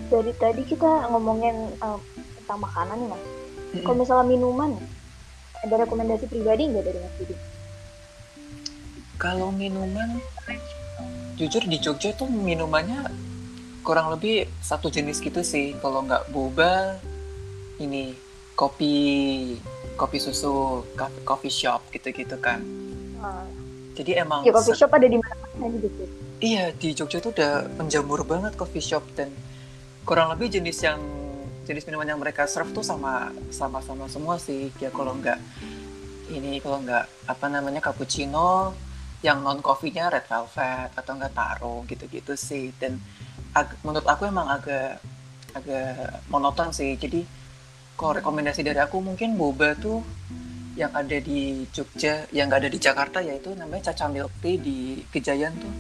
[0.09, 2.01] Dari tadi kita ngomongin uh,
[2.41, 3.21] tentang makanan nih mas.
[3.21, 3.85] Mm -mm.
[3.85, 4.73] Kalau misalnya minuman,
[5.61, 7.54] ada rekomendasi pribadi nggak dari mas Didi?
[9.17, 10.21] Kalau minuman,
[11.39, 13.09] jujur di Jogja tuh minumannya
[13.85, 15.77] kurang lebih satu jenis gitu sih.
[15.79, 16.99] Kalau nggak boba,
[17.79, 18.15] ini
[18.55, 18.95] kopi
[19.95, 20.83] kopi susu
[21.23, 22.63] coffee shop gitu-gitu kan.
[23.19, 23.47] Hmm.
[23.95, 24.43] Jadi emang.
[24.43, 26.03] Ya coffee shop ada di mana gitu?
[26.43, 29.31] Iya di Jogja tuh udah menjamur banget coffee shop dan
[30.03, 30.99] kurang lebih jenis yang
[31.65, 34.75] jenis minuman yang mereka serve tuh sama sama sama semua sih.
[34.83, 35.39] Ya kalau nggak
[36.35, 38.75] ini kalau nggak apa namanya cappuccino
[39.25, 42.77] yang non coffee-nya red velvet atau enggak taro gitu-gitu sih.
[42.77, 43.01] Dan
[43.81, 45.01] menurut aku emang agak
[45.57, 46.93] agak monoton sih.
[47.01, 47.25] Jadi
[47.97, 50.05] kalau rekomendasi dari aku mungkin boba tuh
[50.77, 55.01] yang ada di Jogja yang nggak ada di Jakarta yaitu namanya Caca Milk Tea di
[55.09, 55.75] Kejayan tuh.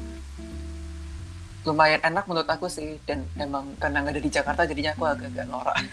[1.68, 5.46] Lumayan enak menurut aku sih dan emang karena nggak ada di Jakarta jadinya aku agak-agak
[5.52, 5.78] norak.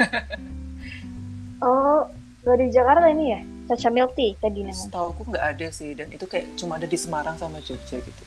[1.62, 2.10] Oh
[2.42, 4.84] nggak di Jakarta ini ya Caca Milk Tea tadi namanya.
[4.84, 8.24] Setahu aku nggak ada sih dan itu kayak cuma ada di Semarang sama Jogja gitu.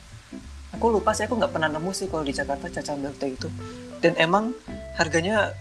[0.73, 3.47] aku lupa sih aku nggak pernah nemu sih kalau di Jakarta cacang latte itu.
[4.01, 4.57] Dan emang
[4.97, 5.53] harganya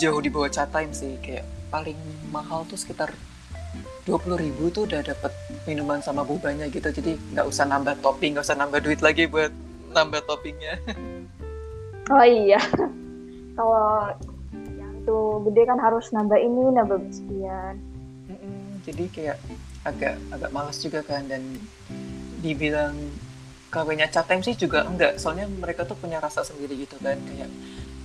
[0.00, 1.94] jauh di bawah time sih kayak paling
[2.32, 3.12] mahal tuh sekitar
[4.08, 5.30] dua puluh ribu tuh udah dapet
[5.68, 6.88] minuman sama bubanya gitu.
[6.88, 9.52] Jadi nggak usah nambah topping nggak usah nambah duit lagi buat
[9.92, 10.80] nambah toppingnya.
[12.12, 12.60] Oh iya.
[13.56, 14.12] Kalau
[14.76, 17.80] yang itu gede kan harus nambah ini nambah sekian
[18.84, 19.38] jadi kayak
[19.84, 21.40] agak agak malas juga kan dan
[22.44, 22.92] dibilang
[23.72, 25.16] kawinnya chat time sih juga enggak.
[25.16, 27.50] Soalnya mereka tuh punya rasa sendiri gitu kan kayak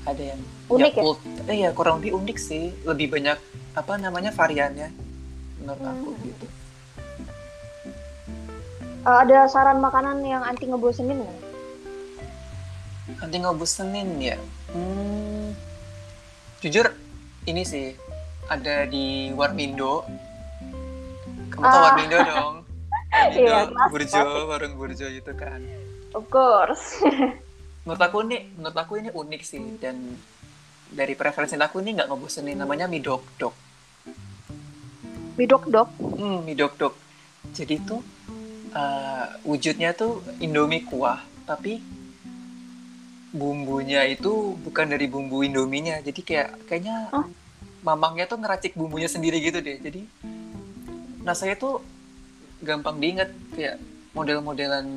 [0.08, 1.44] ada yang unik ya, ya?
[1.52, 2.72] Eh, ya kurang lebih unik sih.
[2.88, 3.38] Lebih banyak
[3.76, 4.90] apa namanya variannya
[5.60, 5.92] menurut hmm.
[5.92, 6.46] aku gitu.
[9.08, 11.40] Uh, ada saran makanan yang anti ngebosenin nggak?
[13.24, 14.38] Anti ngebosenin ya?
[14.76, 15.56] Hmm,
[16.60, 16.92] jujur
[17.48, 17.96] ini sih
[18.50, 20.04] ada di Warmindo
[21.60, 21.86] kamu tahu ah.
[21.92, 22.56] Warmindo dong.
[23.12, 23.60] Warmindo iya,
[23.92, 25.60] Burjo warung Burjo itu kan.
[26.16, 27.04] Of course.
[27.84, 29.98] Menurut aku ini menurut aku ini unik sih dan
[30.90, 33.56] dari preferensi aku ini nggak ngebosenin namanya mie dok dok
[35.38, 36.94] mie dok dok hmm mie dok dok
[37.54, 38.02] jadi tuh
[38.74, 41.82] uh, wujudnya tuh indomie kuah tapi
[43.34, 47.26] bumbunya itu bukan dari bumbu indominya jadi kayak kayaknya huh?
[47.84, 49.80] mamangnya tuh ngeracik bumbunya sendiri gitu deh.
[49.80, 50.02] Jadi
[51.24, 51.84] nah saya tuh
[52.64, 53.80] gampang diingat kayak
[54.16, 54.88] model-modelan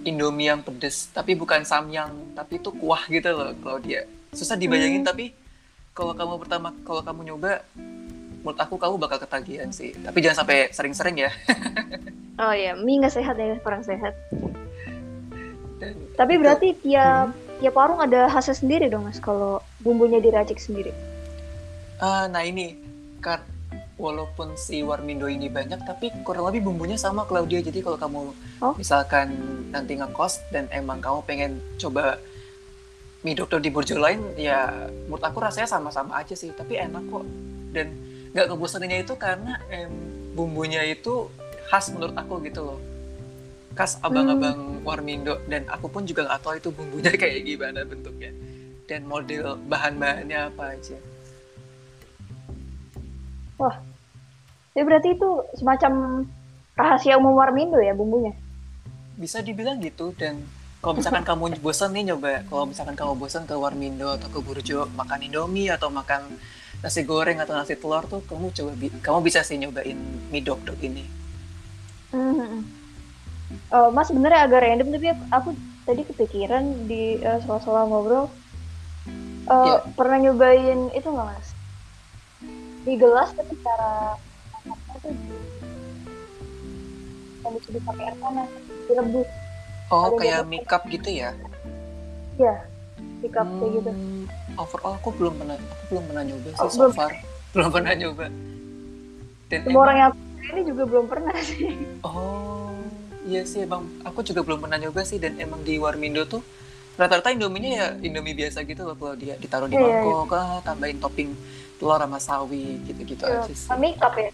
[0.00, 5.04] Indomie yang pedes tapi bukan samyang tapi itu kuah gitu loh kalau dia susah dibayangin
[5.04, 5.10] hmm.
[5.10, 5.34] tapi
[5.92, 7.60] kalau kamu pertama kalau kamu nyoba
[8.40, 9.92] menurut aku kamu bakal ketagihan sih.
[9.92, 11.30] Tapi jangan sampai sering-sering ya.
[12.40, 14.16] Oh ya mie nggak sehat ya kurang sehat.
[15.76, 17.60] Dan tapi itu, berarti tiap hmm.
[17.60, 20.88] tiap warung ada khasnya sendiri dong mas kalau bumbunya diracik sendiri?
[22.00, 22.80] Uh, nah ini
[24.00, 27.60] walaupun si Warmindo ini banyak tapi kurang lebih bumbunya sama Claudia.
[27.60, 28.20] Jadi kalau kamu
[28.64, 28.74] oh?
[28.80, 29.36] misalkan
[29.68, 32.16] nanti ngekos dan emang kamu pengen coba
[33.20, 36.48] mie dokter di Burjo lain ya menurut aku rasanya sama-sama aja sih.
[36.56, 37.28] Tapi enak kok.
[37.76, 37.92] Dan
[38.32, 39.92] nggak kebosannya itu karena em,
[40.32, 41.28] bumbunya itu
[41.68, 42.80] khas menurut aku gitu loh.
[43.76, 44.88] Khas abang-abang hmm.
[44.88, 45.36] Warmindo.
[45.44, 48.32] Dan aku pun juga nggak tahu itu bumbunya kayak gimana bentuknya.
[48.88, 50.96] Dan model bahan-bahannya apa aja.
[53.60, 53.89] Wah
[54.80, 56.24] Ya berarti itu semacam
[56.72, 58.32] rahasia umum Warmindo ya bumbunya?
[59.20, 60.40] Bisa dibilang gitu dan
[60.80, 64.88] kalau misalkan kamu bosan nih nyoba, kalau misalkan kamu bosan ke Warmindo atau ke Burjo
[64.96, 66.32] makan Indomie atau makan
[66.80, 68.72] nasi goreng atau nasi telur tuh kamu coba
[69.04, 70.00] kamu bisa sih nyobain
[70.32, 71.04] mie dok dok ini.
[72.16, 72.60] Mm-hmm.
[73.76, 75.52] Oh, mas sebenarnya agak random tapi aku
[75.84, 79.80] tadi kepikiran di uh, soal-soal ngobrol uh, eh, yeah.
[79.92, 81.52] pernah nyobain itu nggak mas?
[82.88, 84.16] Di gelas tapi cara
[84.64, 85.14] tuh
[87.40, 88.48] yang disebut pakai air panas
[88.86, 89.28] direbus
[89.90, 91.30] oh Ada kayak makeup gitu ya
[92.36, 92.54] iya
[93.20, 93.90] makeup hmm, kayak gitu
[94.60, 96.92] overall aku belum pernah aku belum pernah nyoba sih oh, so belum.
[96.92, 97.12] far
[97.54, 98.26] belum pernah nyoba
[99.50, 100.12] dan semua orang yang
[100.50, 101.72] ini juga belum pernah sih
[102.04, 102.76] oh
[103.24, 106.42] iya sih emang aku juga belum pernah nyoba sih dan emang di Warmindo tuh
[107.00, 110.60] rata-rata Indominya ya Indomie biasa gitu loh kalau dia ditaruh di yeah, mangkok yeah.
[110.60, 111.32] tambahin topping
[111.80, 113.72] telur sama sawi gitu-gitu yeah, aja sih.
[113.72, 114.28] Makeup ya?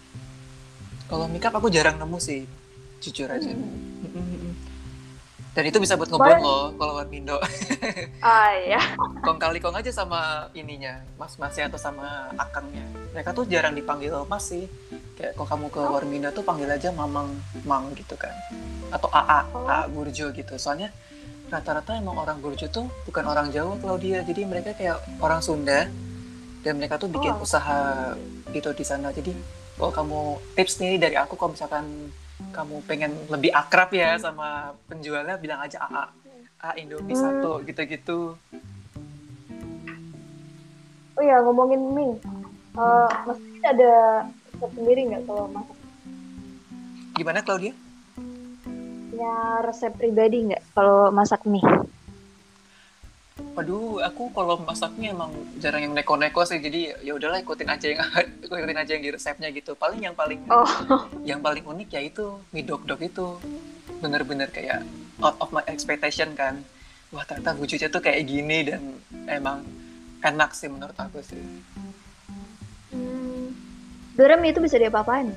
[1.07, 2.43] Kalau makeup aku jarang nemu sih,
[2.99, 3.51] jujur aja.
[3.51, 4.51] Hmm.
[5.57, 7.41] Dan itu bisa buat ngebon loh kalau Mindo.
[8.21, 8.77] Ah iya.
[9.25, 12.85] kong kali kong aja sama ininya, mas-masnya atau sama akangnya.
[13.15, 14.69] Mereka tuh jarang dipanggil mas sih.
[15.17, 15.89] Kayak kalau kamu ke oh.
[15.97, 17.33] Warmindo tuh panggil aja mamang,
[17.65, 18.29] mang gitu kan.
[18.93, 19.65] Atau AA, oh.
[19.65, 20.53] AA Burjo gitu.
[20.61, 20.93] Soalnya
[21.49, 24.21] rata-rata emang orang Burjo tuh bukan orang Jawa kalau dia.
[24.21, 25.89] Jadi mereka kayak orang Sunda
[26.61, 27.41] dan mereka tuh bikin oh.
[27.41, 28.13] usaha
[28.53, 29.09] gitu di sana.
[29.09, 29.33] Jadi
[29.77, 30.21] kalau kamu
[30.57, 31.85] tips nih dari aku kalau misalkan
[32.49, 36.05] kamu pengen lebih akrab ya sama penjualnya bilang aja AA
[36.57, 36.73] A.
[36.73, 37.21] Indomie hmm.
[37.21, 38.33] satu gitu-gitu.
[41.17, 42.17] Oh ya ngomongin mie
[42.77, 45.77] uh, mesti ada resep sendiri nggak kalau masak?
[47.17, 47.73] Gimana Claudia?
[49.13, 51.65] Punya resep pribadi nggak kalau masak mie
[53.57, 56.61] Waduh, aku kalau masaknya emang jarang yang neko-neko sih.
[56.61, 58.05] Jadi ya udahlah ikutin aja yang
[58.45, 59.73] ikutin aja yang di resepnya gitu.
[59.73, 60.69] Paling yang paling oh.
[61.29, 63.41] yang paling unik ya itu mie dok dok itu.
[63.97, 64.85] Bener-bener kayak
[65.25, 66.61] out of my expectation kan.
[67.09, 68.93] Wah ternyata wujudnya tuh kayak gini dan
[69.25, 69.65] emang
[70.21, 71.41] enak sih menurut aku sih.
[72.93, 73.57] Hmm.
[74.13, 75.33] Mie itu bisa diapa-apain?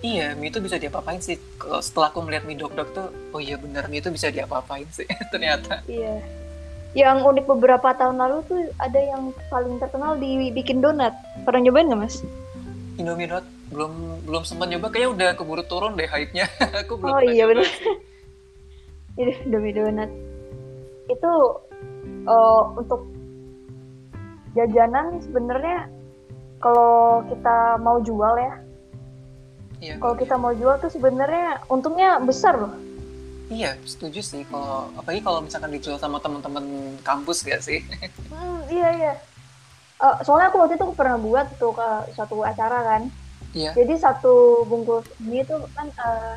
[0.00, 1.36] Iya, mie itu bisa diapa-apain sih.
[1.60, 4.88] Kalau setelah aku melihat mie dok dok tuh, oh iya bener mie itu bisa diapa-apain
[4.88, 5.84] sih ternyata.
[5.84, 6.43] Iya
[6.94, 11.10] yang unik beberapa tahun lalu tuh ada yang paling terkenal dibikin donat.
[11.42, 12.22] Pernah nyobain nggak mas?
[12.94, 16.46] Indomie donat belum belum sempat nyoba kayaknya udah keburu turun deh hype-nya.
[16.86, 17.66] aku belum Oh iya benar.
[19.18, 20.10] Ini demi donat.
[21.10, 21.32] Itu
[22.30, 23.10] uh, untuk
[24.54, 25.90] jajanan sebenarnya
[26.62, 28.54] kalau kita mau jual ya.
[29.82, 29.94] Iya.
[29.98, 32.72] Kalau kita mau jual tuh sebenarnya untungnya besar loh.
[33.52, 34.42] Iya, setuju sih.
[34.48, 37.84] Kalau apalagi kalau misalkan dijual sama teman-teman kampus gak sih?
[38.34, 39.12] Hmm, iya iya.
[40.02, 43.02] Uh, soalnya aku waktu itu aku pernah buat tuh ke suatu acara kan.
[43.54, 43.70] Iya.
[43.78, 46.34] Jadi satu bungkus ini tuh kan uh,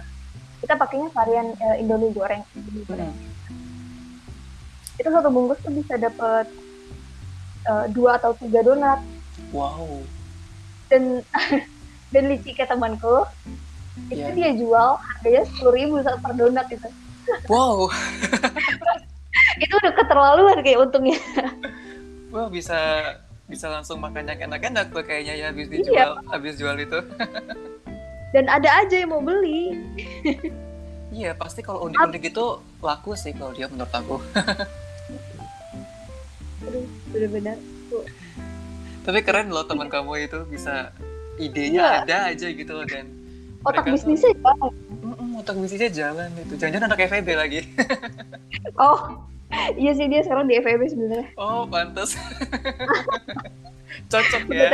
[0.61, 2.45] kita pakainya varian uh, Indomie goreng.
[2.53, 3.11] Indomie goreng.
[3.49, 4.21] Hmm.
[5.01, 6.45] Itu satu bungkus tuh bisa dapat
[7.65, 9.01] uh, dua atau tiga donat.
[9.49, 10.05] Wow.
[10.93, 11.25] Dan
[12.13, 13.25] dan licik kayak temanku
[14.07, 14.33] itu Iya.
[14.33, 16.89] dia jual harganya sepuluh ribu per donat itu.
[17.51, 17.91] Wow.
[19.63, 21.19] itu udah keterlaluan kayak untungnya.
[22.29, 22.77] Wah bisa
[23.47, 25.75] bisa langsung makan yang enak-enak tuh kayaknya ya habis Iya.
[25.79, 26.99] dijual habis jual itu.
[28.31, 29.75] Dan ada aja yang mau beli.
[31.09, 32.45] Iya pasti kalau unik-unik itu
[32.79, 34.19] laku sih kalau dia menurut aku.
[36.63, 37.55] Aduh, bener-bener.
[39.01, 40.91] Tapi keren loh teman kamu itu bisa
[41.39, 42.03] idenya Iya.
[42.03, 43.07] ada aja gitu loh dan
[43.67, 44.53] Otak mereka tuh- bisnisnya ya.
[44.97, 46.53] Mm-mm, otak bisnisnya jalan itu.
[46.55, 47.59] Jangan-jangan anak FEB lagi.
[48.77, 48.97] Oh,
[49.73, 51.27] iya sih dia sekarang di FEB sebenarnya.
[51.35, 52.13] Oh pantas.
[54.11, 54.71] Cocok ya.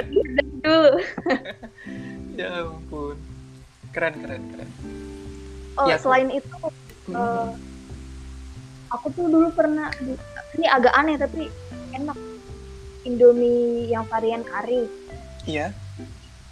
[0.60, 0.92] dulu.
[2.34, 3.14] Ya ampun.
[3.90, 4.70] Keren keren keren.
[5.76, 6.50] Oh, Ya, aku- selain itu,
[7.04, 7.14] Mm.
[7.14, 7.50] eh,
[8.90, 9.92] aku tuh dulu pernah
[10.52, 11.48] ini agak aneh tapi
[11.92, 12.18] enak.
[13.04, 14.88] Indomie yang varian kari.
[15.44, 15.76] Iya.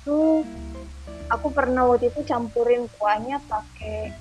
[0.03, 0.43] Tuh
[1.31, 4.11] aku pernah waktu itu campurin kuahnya pakai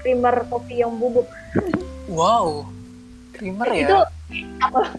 [0.00, 1.28] creamer kopi yang bubuk.
[2.08, 2.64] Wow.
[3.36, 3.86] Creamer ya.
[3.86, 3.98] Itu
[4.64, 4.96] apa?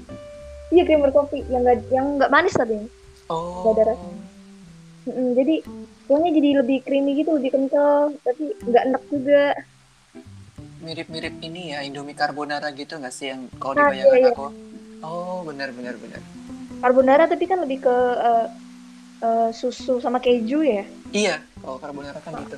[0.71, 2.77] Iya creamer kopi yang nggak yang nggak manis tapi.
[3.27, 3.65] Oh.
[3.65, 4.07] nggak ada rasa.
[5.01, 5.55] Mm-mm, jadi
[6.05, 9.43] kuahnya jadi lebih creamy gitu, lebih kental, tapi nggak enak juga.
[10.81, 14.33] Mirip-mirip ini ya Indomie carbonara gitu nggak sih yang kalau Nah, dibayangkan iya, iya.
[14.33, 14.47] aku?
[15.01, 16.21] Oh benar benar benar.
[16.81, 18.45] Carbonara tapi kan lebih ke eh,
[19.21, 20.83] eh, susu sama keju ya.
[21.11, 21.35] Iya.
[21.57, 22.57] Kalau carbonara kan gitu.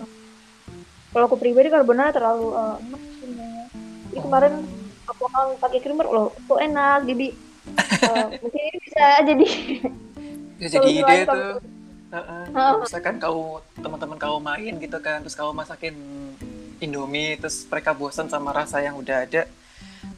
[1.10, 3.66] Kalau aku pribadi carbonara terlalu eh, enak sebenarnya.
[4.04, 4.24] Jadi Oh.
[4.24, 4.54] kemarin
[5.04, 7.28] aku akan pakai creamer loh, kok enak jadi
[8.10, 9.48] eh, mungkin ini bisa jadi
[10.62, 11.28] Ya jadi ide tuh.
[11.28, 11.62] kalau-
[12.14, 12.44] Heeh.
[12.48, 12.74] Heeh.
[12.80, 13.40] Misalkan kau
[13.76, 15.98] teman-teman kau main gitu kan, terus kau masakin
[16.78, 19.50] Indomie, terus mereka bosan sama rasa yang udah ada,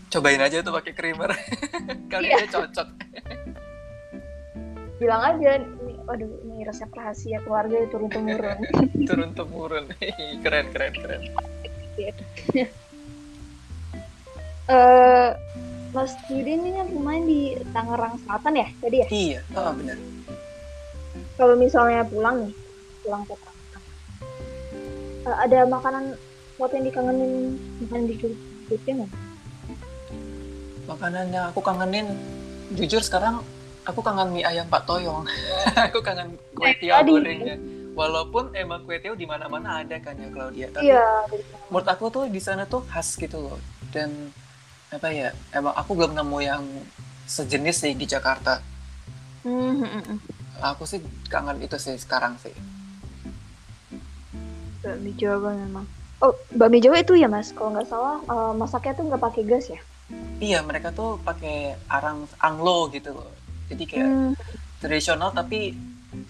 [0.09, 1.31] cobain aja tuh pakai creamer.
[2.11, 2.35] Kali Iya.
[2.37, 2.87] ini cocok.
[4.95, 5.59] bilang aja
[6.05, 8.57] ini waduh ini resep rahasia keluarga turun temurun.
[9.09, 9.85] Turun temurun.
[10.45, 11.21] keren keren keren.
[14.65, 15.29] Eh
[15.93, 17.39] Mas Yudi ini kan rumahnya di
[17.69, 19.07] Tangerang Selatan ya tadi ya?
[19.13, 19.97] Iya, oh, benar.
[21.37, 22.53] Kalau misalnya pulang nih,
[23.05, 23.85] pulang ke Tangerang,
[25.29, 26.03] eh, ada makanan
[26.57, 28.15] buat yang dikangenin makanan di
[28.65, 29.11] Jogja nggak?
[30.89, 32.09] Makanan yang aku kangenin,
[32.73, 33.45] jujur sekarang
[33.85, 35.23] aku kangen mie ayam Pak Toyong.
[35.87, 37.55] aku kangen kue tiaw gorengnya.
[37.95, 41.05] Walaupun emang kue tiaw di mana-mana ada kan ya Claudia, tapi Iya.
[41.71, 43.57] menurut aku tuh di sana tuh khas gitu loh.
[43.93, 44.33] Dan
[44.91, 46.63] apa ya, emang aku belum nemu yang
[47.29, 48.59] sejenis sih di Jakarta.
[49.45, 50.17] Hmm, hmm, hmm.
[50.75, 52.51] Aku sih kangen itu sih sekarang sih.
[54.83, 55.85] Bakmi Jawa memang.
[56.21, 57.51] Oh, bakmi Jawa itu ya mas?
[57.53, 59.81] Kalau nggak salah eh, masaknya tuh nggak pakai gas ya?
[60.37, 63.31] Iya, mereka tuh pakai arang anglo gitu loh.
[63.69, 64.33] Jadi kayak Hmm,
[64.81, 65.73] tradisional tapi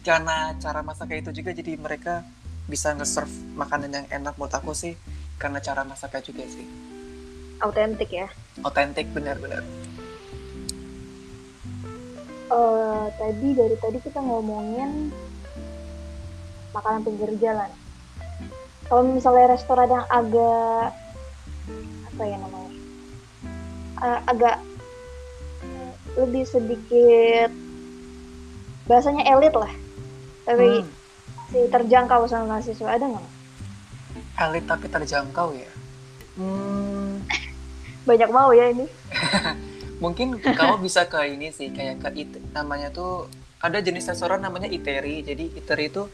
[0.08, 2.24] karena cara masaknya itu juga jadi mereka
[2.72, 4.94] bisa nge-serve makanan yang enak menurut aku sih
[5.42, 6.66] karena cara masaknya juga sih
[7.60, 8.28] autentik ya.
[8.68, 9.64] otentik benar-benar
[12.46, 15.10] Eh, tadi dari tadi kita ngomongin
[16.76, 17.72] makanan pinggir jalan.
[18.86, 20.94] Kalau misalnya restoran yang agak
[22.10, 22.72] apa ya namanya,
[24.06, 24.56] Eh, agak
[26.16, 27.52] lebih sedikit
[28.86, 29.72] bahasanya elit lah,
[30.44, 30.86] tapi Hmm,
[31.46, 33.28] masih terjangkau sama mahasiswa ada nggak?
[34.38, 35.72] elit tapi terjangkau ya?
[36.36, 37.24] Hmm,
[38.04, 38.86] Banyak mau ya ini.
[40.04, 43.26] mungkin kamu bisa ke ini sih kayak ke it namanya tuh
[43.58, 45.24] ada jenis restoran namanya iteri.
[45.24, 46.06] Jadi iteri itu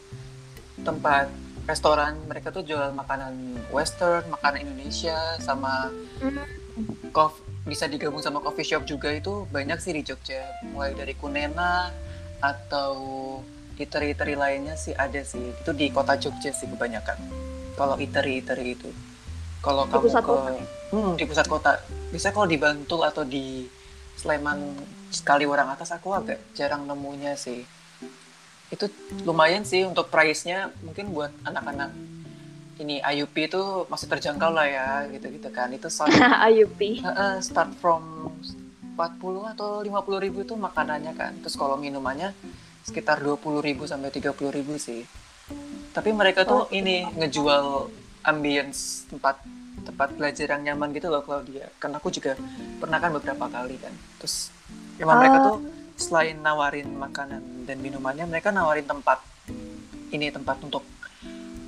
[0.80, 1.28] tempat
[1.62, 3.34] restoran mereka tuh jual makanan
[3.68, 5.92] western makanan Indonesia sama
[7.10, 10.42] kof bisa digabung sama coffee shop juga itu banyak sih di Jogja.
[10.74, 11.94] Mulai dari Kunena
[12.42, 12.94] atau
[13.78, 15.54] iteri-iteri lainnya sih ada sih.
[15.54, 17.18] Itu di kota Jogja sih kebanyakan.
[17.78, 18.90] Kalau iteri-iteri itu.
[19.62, 20.50] Kalau kamu pusat ke kota?
[20.90, 21.72] Hmm, di pusat kota.
[22.10, 23.64] Bisa kalau di Bantul atau di
[24.18, 24.74] Sleman
[25.14, 27.62] sekali orang atas aku agak jarang nemunya sih.
[28.74, 28.90] Itu
[29.22, 31.94] lumayan sih untuk price-nya mungkin buat anak-anak
[32.78, 35.68] ini IUP itu masih terjangkau lah ya gitu-gitu kan.
[35.70, 36.12] Itu start,
[36.52, 38.32] IUP uh, start from
[38.96, 39.92] 40 atau 50
[40.24, 41.32] ribu itu makanannya kan.
[41.44, 42.32] Terus kalau minumannya
[42.82, 45.04] sekitar 20 ribu sampai 30 ribu sih.
[45.92, 46.72] Tapi mereka tuh Oh.
[46.72, 47.90] ini ngejual
[48.24, 49.40] ambience tempat
[49.82, 51.68] tempat belajar yang nyaman gitu loh Claudia.
[51.76, 52.36] Kan aku juga
[52.78, 53.92] pernah kan beberapa kali kan.
[54.20, 54.52] Terus
[54.96, 55.44] emang mereka Ah.
[55.48, 55.56] tuh
[55.92, 59.20] selain nawarin makanan dan minumannya mereka nawarin tempat
[60.10, 60.82] ini tempat untuk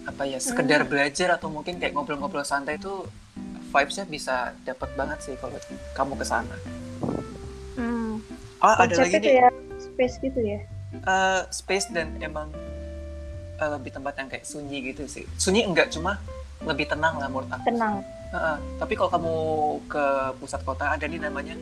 [0.04, 3.08] apa ya sekedar belajar atau mungkin kayak ngobrol-ngobrol santai itu
[3.72, 5.58] vibes-nya bisa dapat banget sih kalau
[5.96, 6.56] kamu ke sana.
[7.74, 8.12] hmm.
[8.64, 10.60] Oh, ada lagi nih kayak space gitu ya
[10.94, 12.48] eh, space dan emang
[13.58, 15.26] eh, lebih tempat yang kayak sunyi gitu sih.
[15.36, 16.20] Sunyi enggak cuma
[16.64, 17.68] lebih tenang lah menurut aku.
[17.68, 18.00] tenang
[18.34, 18.56] Heeh.
[18.82, 19.34] tapi kalau kamu
[19.86, 20.04] ke
[20.42, 21.54] pusat kota ada nih namanya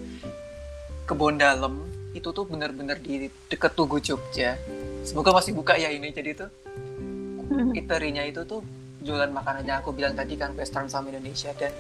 [1.05, 1.84] kebon dalam
[2.16, 4.57] itu tuh bener-bener di deket Tugu Jogja.
[5.03, 6.49] Semoga masih buka ya ini jadi tuh
[7.76, 8.61] eatery-nya itu tuh
[9.03, 11.74] jualan makanannya aku bilang tadi kan Western sama Indonesia dan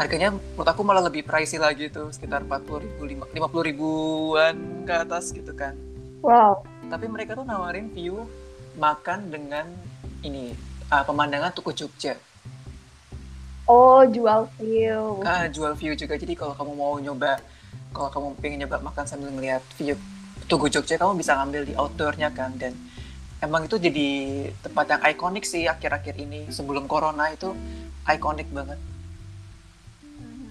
[0.00, 4.54] harganya menurut aku malah lebih pricey lagi tuh sekitar 40 ribu, 50 ribuan
[4.88, 5.76] ke atas gitu kan.
[6.24, 6.64] Wow.
[6.88, 8.24] Tapi mereka tuh nawarin view
[8.80, 9.68] makan dengan
[10.24, 10.56] ini
[10.88, 12.16] ah, pemandangan Tugu Jogja.
[13.68, 15.20] Oh jual view.
[15.22, 16.16] Ah, jual view juga.
[16.16, 17.38] Jadi kalau kamu mau nyoba
[17.92, 19.94] kalau kamu pengen nyoba makan sambil ngeliat view
[20.50, 22.74] Tugu Jogja kamu bisa ngambil di outdoornya kan dan
[23.40, 24.08] emang itu jadi
[24.60, 27.56] tempat yang ikonik sih akhir-akhir ini sebelum corona itu
[28.04, 28.78] ikonik banget.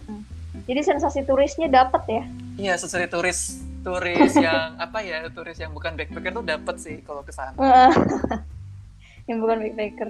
[0.09, 0.25] Hmm.
[0.65, 2.23] jadi sensasi turisnya dapat ya?
[2.59, 7.21] Iya sesuai turis turis yang apa ya turis yang bukan backpacker tuh dapat sih kalau
[7.21, 7.55] ke sana.
[9.29, 10.09] Yang bukan backpacker.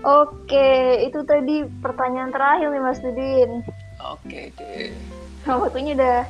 [0.00, 0.70] Oke,
[1.04, 3.60] itu tadi pertanyaan terakhir nih Mas Dudin.
[4.00, 4.96] oke deh.
[5.44, 6.24] Waktunya udah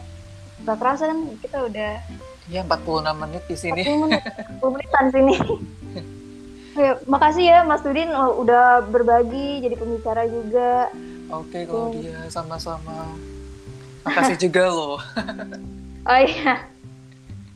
[0.66, 1.18] gak kerasa kan?
[1.38, 2.02] Kita udah
[2.46, 4.22] ya 46 menit di sini 40 menit,
[4.62, 5.34] 10 menitan sini.
[6.76, 10.92] Ya, makasih ya Mas Dudin oh, udah berbagi jadi pembicara juga.
[11.32, 13.16] oke kalau dia sama-sama
[14.04, 15.00] makasih juga loh
[16.06, 16.62] Oh iya.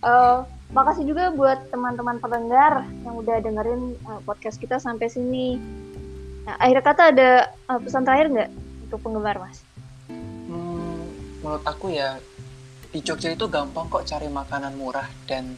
[0.02, 0.38] Eh,
[0.74, 5.54] makasih juga buat teman-teman pendengar yang udah dengerin eh, podcast kita sampai sini.
[6.42, 8.50] Nah, akhir kata ada eh, pesan terakhir nggak
[8.90, 9.62] untuk penggemar Mas?
[10.10, 11.06] Hmm,
[11.46, 12.18] menurut aku ya
[12.90, 15.54] di Jogja itu gampang kok cari makanan murah dan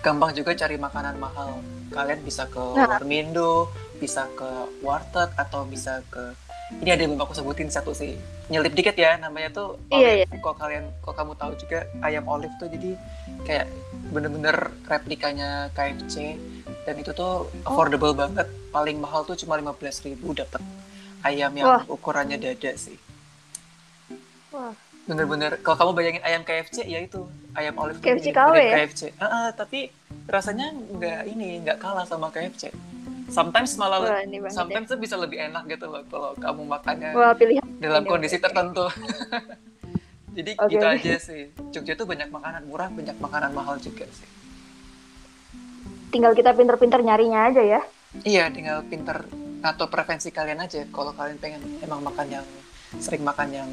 [0.00, 1.60] gampang juga cari makanan mahal.
[1.92, 2.88] Kalian bisa ke Nah.
[2.88, 3.68] Warmindo,
[4.00, 4.48] bisa ke
[4.80, 6.32] Warteg atau bisa ke
[6.80, 8.16] ini ada yang belum aku sebutin satu sih
[8.48, 10.40] nyelip dikit ya namanya tuh Iya, olive.
[10.40, 12.96] Kalau kalian kalau kamu tahu juga ayam olive tuh jadi
[13.44, 13.68] kayak
[14.08, 14.56] bener-bener
[14.88, 16.40] replikanya KFC
[16.88, 18.48] dan itu tuh affordable banget.
[18.72, 20.64] Paling mahal tuh cuma 15.000 ribu dapat
[21.22, 21.82] ayam yang Wah.
[21.86, 22.96] ukurannya dada sih
[24.48, 24.72] Wah,
[25.08, 25.58] bener-bener.
[25.60, 27.26] Kalau kamu bayangin ayam KFC ya itu.
[27.52, 28.74] Ayam olive KFC KW ya?
[28.80, 29.92] KFC ah, tapi
[30.24, 32.72] rasanya nggak ini nggak kalah sama KFC
[33.32, 34.50] sometimes malah wah ya.
[34.52, 38.86] sometimes tuh bisa lebih enak gitu loh kalau kamu makannya Wah pilihan dalam kondisi tertentu.
[40.36, 41.52] Jadi Oke, gitu aja sih.
[41.76, 44.28] Jogja tuh banyak makanan murah banyak makanan mahal juga sih.
[46.12, 47.80] Tinggal kita pinter-pinter nyarinya aja ya.
[48.28, 49.24] iya tinggal pinter
[49.64, 50.84] atau preferensi kalian aja.
[50.88, 52.46] Kalau kalian pengen emang makan yang
[52.98, 53.70] sering makan yang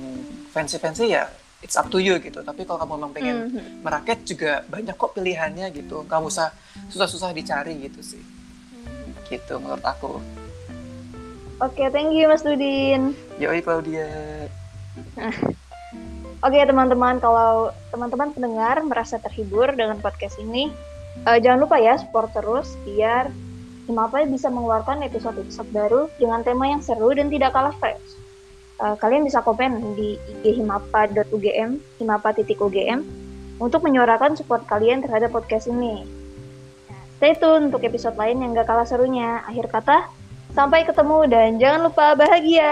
[0.49, 1.27] fancy-fancy ya
[1.59, 3.83] it's up to you gitu tapi kalau kamu emang pengen Mhm.
[3.83, 6.55] meraket juga banyak kok pilihannya gitu nggak usah
[6.87, 8.23] susah-susah dicari gitu sih
[9.27, 10.19] gitu menurut aku
[11.59, 13.11] Oke, thank you Mas Dudin.
[13.35, 14.07] yoi Claudia
[16.39, 20.71] Oke teman-teman, kalau teman-teman pendengar merasa terhibur dengan podcast ini,
[21.21, 23.27] eh, jangan lupa ya support terus biar
[23.83, 28.18] Himapa bisa mengeluarkan episode-episode baru dengan tema yang seru dan tidak kalah fresh.
[28.79, 32.99] Eh, kalian bisa komen di IG himapa.ugm, himapa.ugm,
[33.59, 36.07] untuk menyuarakan support kalian terhadap podcast ini.
[37.19, 39.43] Stay tune untuk episode lain yang gak kalah serunya.
[39.43, 40.07] Akhir kata,
[40.55, 42.71] sampai ketemu dan jangan lupa bahagia.